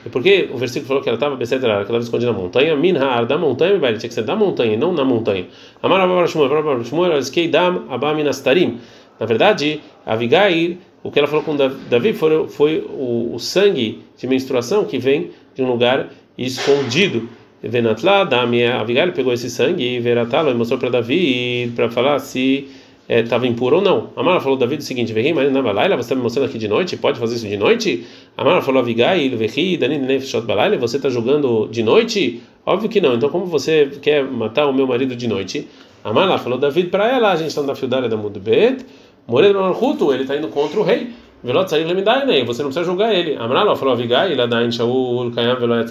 E 0.05 0.09
por 0.11 0.23
que 0.23 0.49
o 0.53 0.59
versículo 0.59 0.87
falou 0.87 1.03
que 1.03 1.09
ela 1.09 1.17
estava 1.17 1.43
etc. 1.43 1.53
ela 1.63 1.83
estava 1.83 1.99
escondida 1.99 2.33
na 2.33 2.39
montanha? 2.39 2.77
Minhar, 2.77 3.27
da 3.27 3.39
montanha, 3.39 3.79
vai, 3.79 3.95
tinha 3.95 4.09
que 4.09 4.15
ser 4.15 4.23
da 4.23 4.37
montanha, 4.37 4.77
não 4.77 4.93
na 4.93 5.05
montanha. 5.05 5.47
Amar 5.83 6.01
Abba 6.01 6.27
Shmuel, 6.27 6.85
Shmuel, 6.85 7.21
Dam, 7.51 7.85
Abba 7.89 8.15
Minastarim. 8.15 8.79
Na 9.19 9.27
verdade, 9.27 9.81
Avigail, 10.07 10.79
o 11.03 11.11
que 11.11 11.19
ela 11.19 11.27
falou 11.27 11.43
com 11.43 11.57
Davi 11.57 12.13
foi, 12.13 12.49
foi 12.49 12.87
o, 12.89 13.35
o 13.35 13.39
sangue 13.39 14.03
de 14.17 14.27
menstruação 14.27 14.85
que 14.85 14.99
vem 14.99 15.31
de 15.55 15.63
um 15.63 15.67
lugar 15.67 16.09
escondido. 16.39 17.29
Venatla, 17.61 18.25
Dami, 18.25 18.65
Abigail 18.65 19.13
pegou 19.13 19.33
esse 19.33 19.51
sangue 19.51 19.97
e 19.97 20.01
Veratalo 20.01 20.55
mostrou 20.57 20.79
para 20.79 20.91
Davi 20.91 21.73
para 21.75 21.91
falar 21.91 22.21
se 22.21 22.69
estava 23.09 23.47
é, 23.47 23.49
impuro 23.49 23.77
ou 23.77 23.83
não. 23.83 24.11
Amara 24.15 24.39
falou 24.39 24.57
Davi 24.57 24.77
o 24.77 24.83
seguinte: 24.83 25.13
Vehi, 25.13 25.33
mas 25.33 25.51
na 25.51 25.63
balaila, 25.63 25.97
você 25.97 26.03
está 26.03 26.15
me 26.15 26.23
mostrando 26.23 26.47
aqui 26.47 26.59
de 26.59 26.69
noite? 26.69 26.97
Pode 26.97 27.19
fazer 27.19 27.37
isso 27.37 27.49
de 27.49 27.57
noite? 27.57 28.07
Amara 28.37 28.63
falou 28.63 28.81
Abigail, 28.81 29.37
Vehi, 29.37 29.77
Danin 29.77 29.99
Nefshot 29.99 30.43
balaila, 30.43 30.77
você 30.77 30.99
está 30.99 31.09
jogando 31.09 31.67
de 31.69 31.83
noite? 31.83 32.43
Óbvio 32.65 32.89
que 32.89 33.01
não. 33.01 33.15
Então, 33.15 33.29
como 33.29 33.47
você 33.47 33.91
quer 34.01 34.23
matar 34.23 34.67
o 34.67 34.73
meu 34.73 34.87
marido 34.87 35.17
de 35.17 35.27
noite? 35.27 35.67
Amara 36.05 36.39
falou 36.39 36.59
Davi 36.59 36.85
para 36.85 37.09
ela: 37.09 37.33
a 37.33 37.37
gente 37.37 37.49
está 37.49 37.63
na 37.63 37.75
fiudária 37.75 38.09
da 38.09 38.17
Mudbet, 38.17 38.85
Moreira 39.27 39.67
Ruto, 39.71 40.13
ele 40.13 40.23
está 40.23 40.37
indo 40.37 40.49
contra 40.49 40.79
o 40.79 40.83
rei. 40.85 41.09
Velot 41.43 41.69
sair 41.69 41.85
lemidai 41.85 42.27
nem, 42.27 42.45
você 42.45 42.63
não 42.63 42.71
precisa 42.71 42.85
julgar 42.85 43.15
ele. 43.15 43.37
Amralo 43.37 43.77
falou 43.77 43.95
Avigai, 43.95 44.33
ele 44.33 44.43
adain 44.43 44.73
Shaul 44.73 45.31
kayam 45.31 45.57
velot 45.57 45.87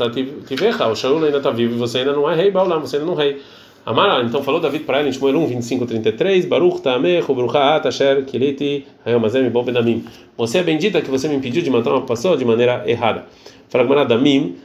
tivecha, 0.45 0.87
o 0.87 0.95
Shaul 0.95 1.23
ainda 1.23 1.37
está 1.37 1.51
vivo 1.51 1.75
e 1.75 1.77
você 1.77 1.99
ainda 1.99 2.13
não 2.13 2.29
é 2.29 2.35
rei, 2.35 2.51
Baulam, 2.51 2.81
você 2.81 2.97
ainda 2.97 3.09
não 3.09 3.19
é 3.19 3.23
rei. 3.23 3.41
Amara, 3.87 4.21
então 4.21 4.43
falou 4.43 4.59
David 4.59 4.83
para 4.83 4.99
ele 4.99 5.07
em 5.07 5.13
Shmuel 5.13 5.37
1, 5.37 5.47
25, 5.47 5.85
33, 5.85 6.45
Baruch 6.45 6.81
Tamech, 6.81 7.31
Ubruchat, 7.31 7.87
Asher, 7.87 8.25
Kiliti, 8.25 8.85
Hayomazem, 9.05 9.49
Bom 9.49 9.63
Benamim. 9.63 10.03
Você 10.37 10.57
é 10.57 10.63
bendita 10.63 11.01
que 11.01 11.09
você 11.09 11.29
me 11.29 11.37
impediu 11.37 11.61
de 11.63 11.69
matar 11.69 11.91
uma 11.93 12.01
pessoa 12.01 12.35
de 12.35 12.43
maneira 12.43 12.83
errada. 12.85 13.23
Fala 13.69 14.03
Damim, 14.03 14.57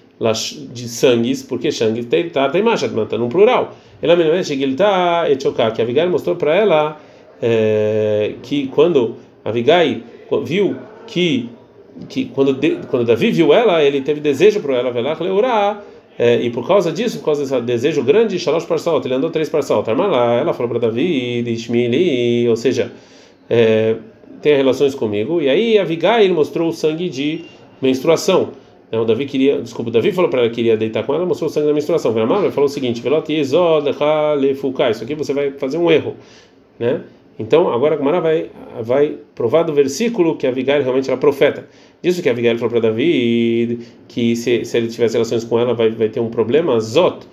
de 0.73 0.89
sangues, 0.89 1.45
porque 1.45 1.71
sangue 1.71 2.03
tá, 2.31 2.49
tem 2.49 2.65
macha, 2.65 2.89
matando 2.89 3.23
no 3.23 3.29
plural. 3.29 3.77
Ela 4.03 4.17
me 4.17 4.25
lembra 4.25 4.41
ele 4.41 4.73
está 4.73 5.25
que 5.73 5.81
Avigai 5.81 6.09
mostrou 6.09 6.35
para 6.35 6.57
ela 6.57 7.01
é, 7.41 8.35
que 8.43 8.67
quando 8.67 9.19
Avigai 9.45 10.03
viu 10.45 10.76
que 11.07 11.50
que 12.09 12.25
quando 12.26 12.59
quando 12.88 13.05
Davi 13.05 13.31
viu 13.31 13.52
ela, 13.52 13.83
ele 13.83 14.00
teve 14.00 14.21
desejo 14.21 14.61
por 14.61 14.73
ela, 14.73 14.91
velar 14.91 15.21
leurá, 15.23 15.83
É, 16.19 16.37
e 16.43 16.50
por 16.50 16.67
causa 16.67 16.93
disso, 16.93 17.19
por 17.19 17.25
causa 17.25 17.43
desse 17.43 17.61
desejo 17.62 18.02
grande, 18.02 18.38
Shalosh 18.38 18.67
Parsot, 18.67 19.07
ele 19.07 19.14
andou 19.14 19.31
três 19.31 19.49
Parsot. 19.49 19.88
Armalá, 19.88 20.35
ela 20.35 20.52
falou 20.52 20.69
para 20.69 20.79
Davi, 20.79 21.43
Ishmili, 21.50 22.47
ou 22.49 22.55
seja, 22.55 22.93
é, 23.49 23.97
tenha 24.43 24.57
relações 24.57 24.95
comigo. 24.95 25.41
E 25.41 25.49
aí 25.49 25.79
Avigai 25.79 26.25
ele 26.25 26.35
mostrou 26.35 26.69
o 26.69 26.73
sangue 26.73 27.09
de 27.09 27.45
menstruação. 27.81 28.50
É, 28.91 28.99
o 28.99 29.07
Davi 29.07 29.25
queria, 29.25 29.62
desculpa, 29.62 29.91
Davi 29.91 30.12
falou 30.12 30.31
para 30.31 30.41
ela 30.41 30.49
que 30.50 30.57
queria 30.57 30.76
deitar 30.76 31.02
com 31.02 31.14
ela, 31.14 31.25
mostrou 31.25 31.49
o 31.49 31.52
sangue 31.52 31.67
da 31.69 31.73
menstruação. 31.73 32.14
Ele 32.17 32.50
falou 32.50 32.67
o 32.67 32.69
seguinte: 32.69 33.02
Isso 34.91 35.05
aqui 35.05 35.14
você 35.14 35.33
vai 35.33 35.52
fazer 35.52 35.79
um 35.79 35.91
erro, 35.91 36.14
né? 36.79 37.00
Então, 37.43 37.73
agora 37.73 37.97
a 37.97 37.99
Gemara 37.99 38.21
vai, 38.21 38.51
vai 38.81 39.19
provar 39.35 39.65
do 39.65 39.73
versículo 39.73 40.37
que 40.37 40.47
Abigail 40.47 40.83
realmente 40.83 41.11
era 41.11 41.17
profeta. 41.17 41.69
Disso 42.01 42.23
que 42.23 42.29
Abigail 42.29 42.57
falou 42.57 42.71
para 42.71 42.81
Davi 42.81 43.81
que 44.07 44.37
se, 44.37 44.65
se 44.65 44.77
ele 44.77 44.87
tivesse 44.87 45.15
relações 45.15 45.43
com 45.45 45.59
ela 45.59 45.75
vai, 45.75 45.91
vai 45.91 46.09
ter 46.09 46.21
um 46.21 46.31
problema. 46.31 46.79
Zot. 46.81 47.27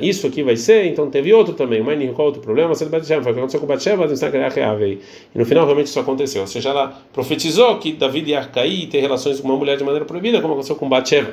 Isso 0.00 0.26
aqui 0.26 0.42
vai 0.42 0.56
ser, 0.56 0.86
então 0.86 1.08
teve 1.08 1.32
outro 1.32 1.54
também. 1.54 1.80
Mas 1.80 1.98
qual 2.12 2.26
outro 2.26 2.42
problema? 2.42 2.74
Foi 2.74 2.86
o 2.86 2.90
que 2.90 2.96
aconteceu 2.96 3.60
com 3.60 3.66
Batsheva, 3.66 4.06
e 4.06 5.38
no 5.38 5.44
final 5.44 5.64
realmente 5.64 5.86
isso 5.86 6.00
aconteceu. 6.00 6.40
Ou 6.40 6.48
seja, 6.48 6.70
ela 6.70 6.88
profetizou 7.12 7.78
que 7.78 7.92
Davi 7.92 8.24
ia 8.26 8.44
cair 8.44 8.84
e 8.84 8.86
ter 8.88 9.00
relações 9.00 9.40
com 9.40 9.48
uma 9.48 9.56
mulher 9.56 9.76
de 9.76 9.84
maneira 9.84 10.04
proibida, 10.04 10.40
como 10.40 10.54
aconteceu 10.54 10.74
com 10.74 10.88
Batsheva. 10.88 11.32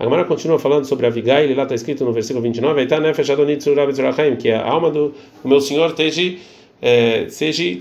A 0.00 0.04
Gemara 0.04 0.24
continua 0.24 0.58
falando 0.58 0.84
sobre 0.84 1.06
Abigail, 1.06 1.54
lá 1.54 1.62
está 1.62 1.76
escrito 1.76 2.04
no 2.04 2.12
versículo 2.12 2.42
29, 2.42 2.80
aí 2.80 2.86
está 2.86 2.98
Nefesh 2.98 3.30
Adonit 3.30 3.64
que 4.40 4.50
a 4.50 4.66
alma 4.66 4.90
do 4.90 5.14
meu 5.44 5.60
Senhor 5.60 5.90
esteja 5.90 6.22
é, 6.82 7.26
seja 7.28 7.78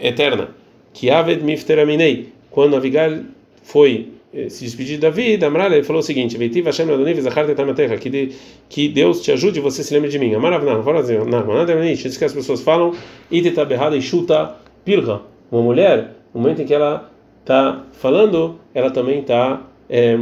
eterna. 0.00 0.50
Que 0.92 1.10
Aved 1.10 1.42
Mifteraminei, 1.42 2.28
quando 2.50 2.76
Avigal 2.76 3.18
foi 3.64 4.14
eh, 4.32 4.48
se 4.48 4.64
despedir 4.64 4.96
de 4.96 5.02
Davi, 5.02 5.38
Amrala, 5.44 5.74
ele 5.74 5.84
falou 5.84 6.00
o 6.00 6.02
seguinte: 6.02 6.36
Zachar 7.20 7.46
Tetamaterra, 7.46 7.96
que 7.96 8.32
que 8.68 8.88
Deus 8.88 9.22
te 9.22 9.30
ajude 9.30 9.60
e 9.60 9.62
você 9.62 9.82
se 9.82 9.94
lembre 9.94 10.10
de 10.10 10.18
mim. 10.18 10.34
Amarav 10.34 10.64
não, 10.64 10.82
fala 10.82 11.00
assim, 11.00 11.14
diz 12.08 12.16
que 12.16 12.24
as 12.24 12.32
pessoas 12.32 12.60
falam, 12.60 12.94
e 13.30 14.00
chuta 14.00 14.56
pilra. 14.84 15.22
Uma 15.52 15.62
mulher, 15.62 16.16
no 16.34 16.40
momento 16.40 16.62
em 16.62 16.64
que 16.64 16.74
ela 16.74 17.10
está 17.40 17.84
falando, 17.92 18.58
ela 18.74 18.90
também 18.90 19.20
está 19.20 19.62
é, 19.88 20.18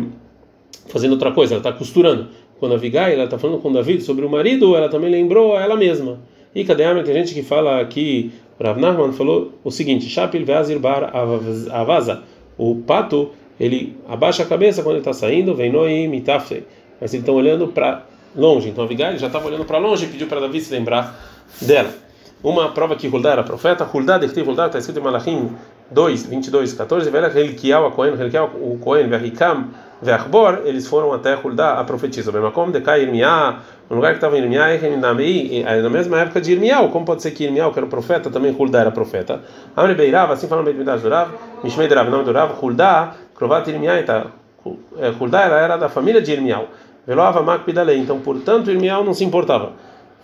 fazendo 0.89 1.13
outra 1.13 1.33
coisa, 1.33 1.55
ela 1.55 1.61
está 1.61 1.73
costurando. 1.73 2.29
Quando 2.59 2.73
a 2.73 2.75
Avigai, 2.75 3.15
ela 3.15 3.25
está 3.25 3.39
falando 3.39 3.61
com 3.61 3.73
Davi 3.73 4.01
sobre 4.01 4.27
o 4.27 4.29
marido, 4.29 4.77
ela 4.77 4.89
também 4.89 5.11
lembrou 5.11 5.57
a 5.57 5.63
ela 5.63 5.77
mesma. 5.77 6.21
E 6.55 6.61
a 6.61 7.03
tem 7.03 7.15
gente 7.15 7.35
que 7.35 7.43
fala 7.43 7.81
aqui, 7.81 8.31
Rav 8.61 8.79
Nachman 8.79 9.13
falou 9.13 9.53
o 9.65 9.71
seguinte: 9.71 10.09
Shapil 10.09 10.45
ve'azir 10.45 10.79
bar 10.79 11.11
avaza. 11.71 12.23
O 12.59 12.77
pato, 12.77 13.31
ele 13.59 13.97
abaixa 14.07 14.43
a 14.43 14.47
cabeça 14.47 14.83
quando 14.83 14.97
ele 14.97 15.01
está 15.01 15.13
saindo, 15.13 15.55
vem 15.55 15.73
noi 15.73 16.07
mitafte. 16.07 16.65
Mas 17.01 17.13
eles 17.15 17.23
estão 17.23 17.35
olhando 17.35 17.69
para 17.69 18.05
longe. 18.37 18.69
Então 18.69 18.85
Abigail 18.85 19.19
já 19.19 19.29
estava 19.29 19.47
olhando 19.47 19.65
para 19.65 19.79
longe 19.79 20.05
e 20.05 20.09
pediu 20.09 20.27
para 20.27 20.41
Davi 20.41 20.61
se 20.61 20.73
lembrar 20.73 21.19
dela. 21.61 21.91
Uma 22.43 22.71
prova 22.71 22.97
que 22.97 23.07
Huldá 23.07 23.33
era 23.33 23.43
profeta, 23.43 23.85
Huldá, 23.85 24.19
Dechtiv 24.19 24.47
Huldá, 24.47 24.67
está 24.67 24.79
escrito 24.79 24.99
em 24.99 25.03
Malachim 25.03 25.51
2, 25.93 26.27
22, 26.27 26.73
14, 26.73 27.11
Velha 27.11 27.29
Helkiel, 27.29 27.87
a 27.87 27.91
Cohen, 27.91 28.15
Helkiel, 28.15 28.51
o 28.61 28.79
Cohen, 28.79 29.09
Verrikam, 29.09 29.69
Verchbor, 30.01 30.63
eles 30.65 30.87
foram 30.87 31.13
até 31.13 31.35
Huldá 31.37 31.79
a 31.79 31.85
profetisa. 31.85 32.33
Bemakom, 32.33 32.71
Dekai, 32.71 33.03
Irmiá, 33.03 33.61
no 33.89 33.97
lugar 33.97 34.11
que 34.13 34.17
estava 34.17 34.37
Irmiá, 34.37 34.67
na 35.83 35.91
mesma 35.91 36.21
época 36.21 36.41
de 36.41 36.53
Irmiá, 36.53 36.87
como 36.89 37.05
pode 37.05 37.23
ser 37.23 37.31
que 37.31 37.45
Irmiá, 37.45 37.71
que 37.71 37.79
era 37.79 37.87
profeta, 37.87 38.29
também 38.29 38.55
Huldá 38.59 38.81
era 38.81 38.91
profeta. 38.91 39.41
Amre 39.77 39.95
Beirav, 39.95 40.33
assim 40.33 40.49
falando 40.49 40.65
Beit 40.65 40.77
Midrash 40.77 41.03
Durav, 41.03 41.31
Mishmei 41.63 41.87
Durav, 41.87 42.11
nome 42.11 42.25
Durav, 42.25 42.53
Huldá, 42.61 43.15
Krovat 43.35 43.69
Irmiá, 43.71 44.03
tá, 44.03 44.27
Huldá 45.21 45.43
era 45.43 45.77
da 45.77 45.89
família 45.89 46.21
de 46.21 46.33
Irmiá. 46.33 46.63
Veloava 47.07 47.43
Makpidalei, 47.43 47.99
então, 47.99 48.19
portanto, 48.21 48.71
Irmiá 48.71 49.03
não 49.05 49.15
se 49.15 49.25
importava. 49.25 49.73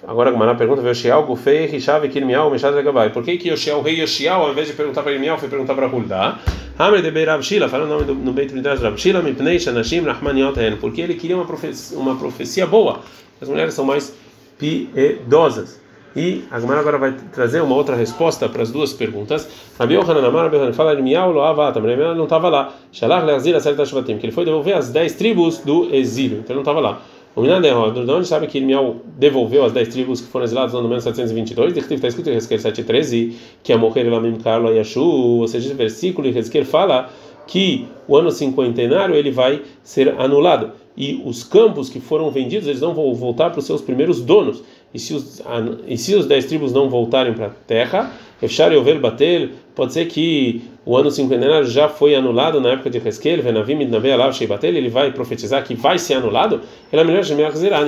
Agora 0.07 0.31
a 0.31 0.55
pergunta 0.55 0.81
veio 0.81 0.93
Yoshiao, 0.93 1.27
Gufei, 1.27 1.67
Rishav, 1.67 2.09
Kirmial, 2.09 2.51
Meshad 2.51 2.75
Regabai. 2.75 3.11
Por 3.11 3.25
que 3.25 3.37
que 3.37 3.49
Yoshiao, 3.49 3.81
o 3.81 3.83
rei 3.83 4.01
Yoshiao, 4.01 4.43
ao 4.43 4.51
invés 4.53 4.69
de 4.69 4.75
perguntar 4.75 5.03
para 5.03 5.13
Irmial, 5.13 5.37
foi 5.39 5.49
perguntar 5.49 5.75
para 5.75 5.89
Huldá? 5.89 6.39
Hamre 6.79 7.03
de 7.03 7.11
Beirav 7.11 7.43
Shila, 7.43 7.69
fala 7.69 7.85
o 7.85 7.89
nome 7.89 8.05
do, 8.05 8.15
no 8.15 8.33
Beit 8.33 8.55
Midrash 8.55 8.81
Rav 8.81 8.97
Shila, 8.97 9.21
Mipnei, 9.21 9.59
Shanashim, 9.59 10.03
Rahmaniot 10.03 10.55
porque 10.81 11.01
ele 11.01 11.15
queria 11.15 11.35
uma 11.35 11.45
profecia, 11.45 11.99
uma 11.99 12.15
profecia 12.17 12.67
boa. 12.67 13.01
As 13.41 13.49
mulheres 13.49 13.75
são 13.75 13.85
mais 13.85 14.15
piedosas. 14.57 15.81
E 16.15 16.45
a 16.51 16.59
Gemara 16.59 16.81
agora 16.81 16.99
vai 16.99 17.13
trazer 17.33 17.61
uma 17.61 17.75
outra 17.75 17.95
resposta 17.95 18.49
para 18.49 18.63
as 18.63 18.71
duas 18.71 18.93
perguntas. 18.93 19.49
Rabi 19.79 19.95
Yohanan 19.95 20.27
Amar, 20.27 20.45
Rabi 20.45 20.57
Yohanan 20.57 20.73
fala, 20.73 20.93
Irmial 20.93 21.33
lo 21.33 21.43
avata, 21.43 21.81
mas 21.81 21.99
não 22.17 22.25
estava 22.25 22.49
lá. 22.49 22.73
Shalach 22.93 23.25
leazir 23.27 23.55
a 23.55 23.61
que 23.61 24.13
ele 24.27 24.33
foi 24.33 24.45
devolver 24.45 24.77
as 24.77 24.91
dez 24.91 25.15
tribos 25.15 25.59
do 25.59 25.95
exílio, 25.95 26.39
então 26.39 26.51
ele 26.51 26.55
não 26.55 26.63
estava 26.63 26.81
lá. 26.81 27.03
O 27.37 27.43
Minadeh, 27.43 27.71
de 27.93 28.11
onde 28.11 28.27
sabe 28.27 28.47
que 28.47 28.59
Irmial 28.59 28.97
devolveu 29.17 29.65
as 29.65 29.73
10 29.73 29.89
tribos 29.89 30.21
que 30.21 30.27
foram 30.27 30.45
exiladas 30.45 30.73
no 30.73 30.81
ano 30.81 31.01
722? 31.01 31.77
Está 31.77 32.09
escrito 32.09 32.31
em 32.31 32.35
Ezequiel 32.35 32.61
7,13 32.61 33.35
que 33.63 33.73
a 33.73 33.79
morrer 33.79 34.07
Elamim 34.07 34.37
Carlo 34.39 34.73
Yashu, 34.73 35.01
ou 35.01 35.47
seja, 35.47 35.67
esse 35.67 35.75
versículo 35.75 36.27
em 36.27 36.37
Ezequiel 36.37 36.65
fala 36.65 37.11
que 37.47 37.87
o 38.07 38.17
ano 38.17 38.31
cinquentenário 38.31 39.15
ele 39.15 39.31
vai 39.31 39.63
ser 39.83 40.21
anulado 40.21 40.73
e 40.97 41.23
os 41.25 41.45
campos 41.45 41.89
que 41.89 42.01
foram 42.01 42.31
vendidos 42.31 42.67
eles 42.67 42.81
não 42.81 42.93
vão 42.93 43.15
voltar 43.15 43.51
para 43.51 43.61
os 43.61 43.67
seus 43.67 43.81
primeiros 43.81 44.21
donos. 44.21 44.63
E 44.93 44.99
se 44.99 45.15
os, 45.15 45.43
e 45.87 45.99
se 45.99 46.15
os 46.15 46.27
dez 46.27 46.47
tribos 46.47 46.73
não 46.73 46.89
voltarem 46.89 47.35
para 47.35 47.47
a 47.47 47.51
terra, 47.51 48.11
Efshar 48.41 48.73
Yovel 48.73 49.01
Batel, 49.01 49.51
pode 49.75 49.93
ser 49.93 50.07
que 50.07 50.63
o 50.85 50.97
ano 50.97 51.11
cinquentenário 51.11 51.67
já 51.67 51.89
foi 51.89 52.15
anulado 52.15 52.61
na 52.61 52.71
época 52.71 52.89
de 52.89 52.99
Hezkel, 52.99 53.43
Venavim 53.43 53.75
Midnavei 53.75 54.13
Alav 54.13 54.33
Sheibatel, 54.33 54.75
ele 54.75 54.89
vai 54.89 55.13
profetizar 55.13 55.63
que 55.65 55.75
vai 55.75 55.99
ser 55.99 56.15
anulado, 56.15 56.63
é 56.91 57.05
melhor 57.05 57.23
de 57.23 57.35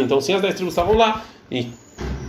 Então, 0.02 0.20
sim, 0.20 0.34
as 0.34 0.42
dez 0.42 0.54
tribos 0.54 0.72
estavam 0.72 0.94
lá, 0.96 1.24
e 1.50 1.66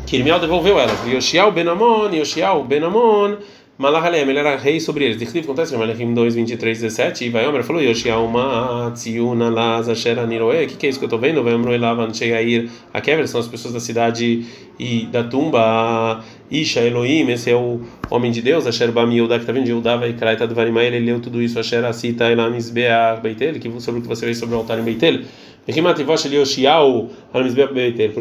Kirmial 0.06 0.40
devolveu 0.40 0.80
elas. 0.80 1.06
Yoshiao 1.08 1.52
Benamon, 1.52 2.14
Yoshiao 2.14 2.64
Benamon, 2.64 3.38
Malahalem, 3.82 4.22
ele 4.22 4.38
era 4.38 4.56
rei 4.58 4.80
sobre 4.80 5.06
eles. 5.06 5.18
Dichtiv 5.18 5.44
acontece 5.44 5.74
em 5.74 5.78
Malachim 5.80 6.14
2, 6.14 6.36
23, 6.36 6.82
17. 6.82 7.26
E 7.26 7.30
Vaiomer 7.30 7.64
falou: 7.64 7.82
Yoshiao 7.82 8.28
Ma, 8.28 8.92
Tziuna, 8.94 9.50
Laz, 9.50 9.90
Asher, 9.90 10.20
Aniroe. 10.20 10.66
O 10.66 10.68
que, 10.68 10.86
é 10.86 10.90
isso 10.90 11.00
que 11.00 11.06
eu 11.06 11.08
estou 11.08 11.18
vendo? 11.18 11.44
Vaiomer 11.44 11.74
Elavan, 11.74 12.14
Shegair, 12.14 12.70
Akever, 12.94 13.28
são 13.28 13.40
as 13.40 13.48
pessoas 13.48 13.74
da 13.74 13.80
cidade 13.80 14.46
e 14.78 15.08
da 15.08 15.24
tumba. 15.24 16.24
Isha, 16.52 16.82
Elohim, 16.82 17.28
esse 17.32 17.50
é 17.50 17.56
o 17.56 17.82
homem 18.12 18.32
de 18.32 18.44
Deus. 18.44 18.68
Asher 18.68 18.92
Bam 18.92 19.12
Yehuda, 19.12 19.38
que 19.38 19.42
está 19.42 19.52
vindo 19.52 19.64
de 19.64 19.72
Yehuda, 19.72 19.98
vai 19.98 20.14
Kraita 20.14 20.46
do 20.46 20.54
Varimai. 20.54 20.86
Ele 20.86 21.00
leu 21.00 21.20
tudo 21.20 21.42
isso. 21.42 21.58
Asher 21.58 21.84
Asita, 21.84 22.26
Elam 22.26 22.56
Isbeach, 22.56 23.20
Beitel, 23.20 23.56
sobre 23.80 24.00
o 24.00 24.04
que 24.04 24.08
você 24.08 24.28
vê 24.28 24.36
sobre 24.36 24.54
o 24.54 24.60
altar 24.60 24.78
em 24.78 24.84
Beitel. 24.84 25.22
Por 25.66 25.74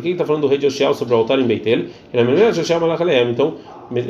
que 0.03 0.09
está 0.11 0.25
falando 0.27 0.43
do 0.43 0.49
rei 0.49 0.59
de 0.59 0.67
Yoshiao 0.67 0.93
sobre 0.95 1.15
o 1.15 1.17
altar 1.17 1.39
em 1.39 1.47
Beitel? 1.47 1.87
Então, 2.13 3.55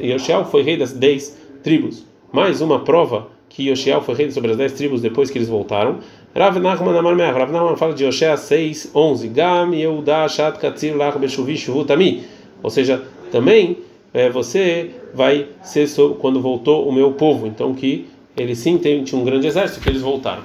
Yoshiao 0.03 0.45
foi 0.45 0.63
rei 0.63 0.77
das 0.77 0.93
dez 0.93 1.39
tribos. 1.63 2.05
Mais 2.33 2.61
uma 2.61 2.81
prova 2.81 3.29
que 3.49 3.69
Yoshiao 3.69 4.03
foi 4.03 4.15
rei 4.15 4.31
sobre 4.31 4.51
as 4.51 4.57
dez 4.57 4.73
tribos 4.73 5.01
depois 5.01 5.31
que 5.31 5.39
eles 5.39 5.49
voltaram. 5.49 5.99
Rav 6.35 6.59
Nachman 6.59 6.97
Amar 6.97 7.17
Meach. 7.17 7.37
Rav 7.37 7.53
Nachman 7.53 7.77
fala 7.77 7.93
de 7.93 8.05
Yoshea 8.05 8.37
6, 8.37 8.93
11. 8.95 9.29
Gam 9.29 9.75
Yehuda 9.75 10.29
Shat 10.29 10.59
Katzir 10.59 10.97
Lach 10.97 11.19
Beshuvi 11.19 11.57
Shuvutami. 11.57 12.25
Ou 12.63 12.71
seja, 12.71 13.03
também 13.33 13.79
é, 14.15 14.31
você 14.31 14.91
vai 15.15 15.47
ser 15.63 15.89
quando 16.21 16.41
voltou 16.41 16.89
o 16.89 16.93
meu 16.93 17.13
povo. 17.13 17.47
Então 17.47 17.75
que 17.75 18.07
ele 18.37 18.55
sim 18.55 18.79
tem, 18.79 19.03
tinha 19.03 19.21
um 19.21 19.25
grande 19.25 19.47
exército 19.49 19.81
que 19.81 19.89
eles 19.89 20.03
voltaram. 20.03 20.43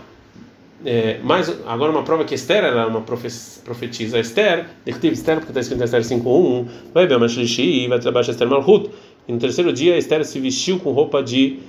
É, 0.85 1.19
agora 1.65 1.91
uma 1.91 2.03
prova 2.03 2.23
que 2.23 2.35
Esther 2.35 2.63
era 2.63 2.87
uma 2.87 3.01
profetisa 3.01 4.19
Esther, 4.19 4.67
Dictiv 4.85 5.13
Esther, 5.13 5.37
porque 5.37 5.49
está 5.49 5.61
escrito 5.61 5.81
em 5.81 5.85
Esther 5.85 6.01
5.1, 6.01 6.67
vai 6.93 7.07
bem, 7.07 7.17
mas 7.17 7.35
e 7.35 7.87
vai 7.87 7.99
trabalhar 7.99 8.29
Esther 8.29 8.47
Malhut. 8.47 8.91
E 9.27 9.33
no 9.33 9.39
terceiro 9.39 9.73
dia 9.73 9.97
Esther 9.97 10.23
se 10.23 10.39
vestiu 10.39 10.79
com 10.79 10.91
roupa 10.91 11.23
de 11.23 11.59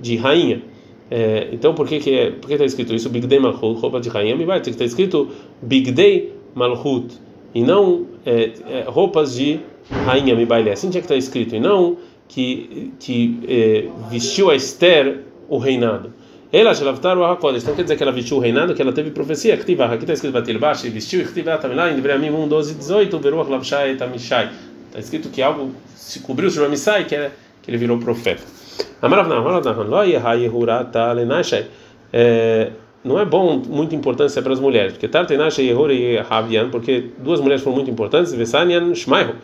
de 0.00 0.16
rainha. 0.16 0.62
É, 1.10 1.48
então 1.52 1.74
por 1.74 1.86
que 1.86 1.98
que 1.98 2.10
é, 2.10 2.30
por 2.30 2.46
que 2.46 2.54
está 2.54 2.64
escrito 2.64 2.94
isso? 2.94 3.08
Big 3.08 3.26
Day 3.26 3.38
Malhut, 3.38 3.80
roupa 3.80 4.00
de 4.00 4.08
rainha, 4.08 4.36
me 4.36 4.44
vai 4.44 4.60
ter 4.60 4.70
que 4.70 4.70
estar 4.70 4.84
escrito 4.84 5.28
Big 5.60 5.90
Day 5.92 6.32
Malhut 6.54 7.14
e 7.54 7.62
não 7.62 8.06
é, 8.24 8.52
é, 8.68 8.84
roupas 8.86 9.36
de 9.36 9.60
rainha 10.06 10.34
me 10.34 10.46
baile. 10.46 10.70
Assim 10.70 10.90
tinha 10.90 11.00
que 11.00 11.06
estar 11.06 11.16
escrito 11.16 11.54
e 11.54 11.60
não 11.60 11.96
que 12.28 12.92
que 12.98 13.38
é, 13.46 13.88
vestiu 14.10 14.50
a 14.50 14.56
Esther 14.56 15.20
o 15.48 15.58
reinado. 15.58 16.12
Ela 16.52 16.74
Shelavtar 16.74 17.16
o 17.16 17.24
Hakodesh. 17.24 17.62
Então 17.62 17.74
quer 17.74 17.84
dizer 17.84 17.96
que 17.96 18.02
ela 18.02 18.12
vestiu 18.12 18.36
o 18.36 18.40
reinado, 18.40 18.74
que 18.74 18.82
ela 18.82 18.92
teve 18.92 19.10
profecia. 19.10 19.54
Aqui 19.54 19.72
está 19.72 20.12
escrito 20.12 20.34
Batil 20.34 20.58
Bash, 20.58 20.82
vestiu, 20.82 21.22
e 21.22 21.42
também 21.42 21.74
lá 21.74 21.90
em 21.90 21.96
Debrei 21.96 22.30
1, 22.30 22.46
12, 22.46 22.74
18, 22.74 23.18
Beruach 23.18 23.50
Lavshai 23.50 23.96
Tamishai. 23.96 24.50
Está 24.88 24.98
escrito 24.98 25.30
que 25.30 25.40
algo 25.40 25.72
se 25.94 26.20
cobriu 26.20 26.50
sobre 26.50 26.66
Amissai, 26.66 27.06
que, 27.06 27.14
é, 27.14 27.30
que 27.62 27.70
ele 27.70 27.78
virou 27.78 27.98
profeta. 27.98 28.42
Amarav 29.00 29.28
Nahman, 29.28 29.84
Lo 29.88 30.02
Yehai 30.02 30.42
Yehurata 30.42 31.10
Lenashai. 31.14 31.68
Não 33.02 33.18
é 33.18 33.24
bom, 33.24 33.62
muita 33.66 33.94
importância 33.94 34.42
para 34.42 34.52
as 34.52 34.60
mulheres, 34.60 34.92
porque 34.92 35.08
Tartenashai 35.08 35.64
Yehur 35.64 35.90
e 35.90 36.18
Havian, 36.18 36.68
porque 36.68 37.06
duas 37.18 37.40
mulheres 37.40 37.62
foram 37.62 37.76
muito 37.76 37.90
importantes, 37.90 38.34
Vesanian 38.34 38.94
Shmaihu, 38.94 39.36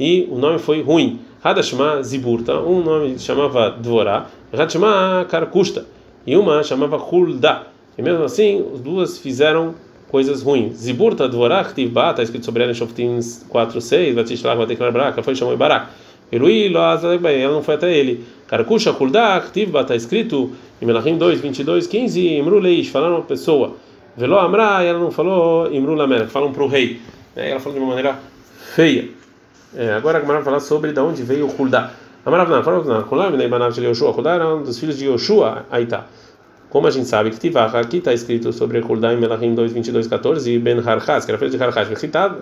e 0.00 0.28
o 0.30 0.36
nome 0.36 0.58
foi 0.58 0.82
ruim. 0.82 1.20
Hadashma 1.42 2.02
Ziburta, 2.02 2.58
um 2.58 2.82
nome 2.82 3.18
chamava 3.20 3.70
Dvorá, 3.70 4.26
Hadashma 4.52 5.24
Karkusta 5.30 5.95
e 6.26 6.36
uma 6.36 6.62
chamava 6.62 6.96
Hulda. 6.96 7.66
E 7.96 8.02
mesmo 8.02 8.24
assim, 8.24 8.64
as 8.74 8.80
duas 8.80 9.18
fizeram 9.18 9.74
coisas 10.08 10.42
ruins. 10.42 10.74
Ziburta 10.74 11.28
dvorach 11.28 11.74
tivba, 11.74 12.10
está 12.10 12.22
escrito 12.22 12.44
sobre 12.44 12.62
ela 12.62 12.72
em 12.72 12.74
Shoftim 12.74 13.18
4, 13.48 13.80
6, 13.80 14.14
Vatishlach, 14.14 14.58
Vateklar 14.58 14.92
Barak, 14.92 15.22
foi 15.22 15.34
chamou 15.34 15.56
Barak. 15.56 15.88
Lo 16.32 16.48
ela 16.48 17.52
não 17.52 17.62
foi 17.62 17.74
até 17.76 17.96
ele. 17.96 18.24
Karkusha 18.48 18.92
kuldach 18.92 19.52
tivba, 19.52 19.82
está 19.82 19.94
escrito 19.94 20.52
em 20.82 20.86
Melachim 20.86 21.16
2, 21.16 21.40
22, 21.40 21.86
15, 21.86 22.20
Imru 22.38 22.58
leish, 22.58 22.88
falaram 22.88 23.16
uma 23.16 23.22
pessoa. 23.22 23.76
Velo 24.16 24.38
amra, 24.38 24.82
ela 24.82 24.98
não 24.98 25.10
falou 25.10 25.72
Imru 25.72 25.94
lamer, 25.94 26.26
falam 26.26 26.52
para 26.52 26.64
o 26.64 26.66
rei. 26.66 27.00
Ela 27.34 27.60
falou 27.60 27.78
de 27.78 27.84
uma 27.84 27.94
maneira 27.94 28.18
feia. 28.74 29.08
É, 29.76 29.92
agora 29.92 30.18
a 30.18 30.20
Gemara 30.20 30.38
vai 30.38 30.44
falar 30.44 30.60
sobre 30.60 30.92
de 30.92 31.00
onde 31.00 31.22
veio 31.22 31.46
o 31.46 31.48
kuldach. 32.26 32.50
Amaravna, 32.50 32.58
Amaravna, 32.58 33.02
Kulam, 33.04 33.36
Neibanav 33.36 33.72
de 33.72 33.84
Yoshua, 33.84 34.12
Kuldach 34.12 34.36
era 34.36 34.56
dos 34.56 34.78
filhos 34.78 34.98
de 34.98 35.06
Yoshua, 35.06 35.66
aí 35.70 35.86
tá. 35.86 36.06
Como 36.68 36.86
a 36.86 36.90
gente 36.90 37.06
sabe 37.06 37.30
que 37.30 37.38
Tivach, 37.38 37.76
aqui 37.76 37.98
está 37.98 38.12
escrito 38.12 38.52
sobre 38.52 38.80
em 38.80 39.16
Melachim 39.16 39.54
2, 39.54 39.72
22, 39.72 40.06
14, 40.08 40.50
e 40.50 40.58
Ben 40.58 40.78
Harchaz, 40.78 41.24
que 41.24 41.30
era 41.30 41.38
filho 41.38 41.50
de 41.50 41.62
Harchaz, 41.62 41.88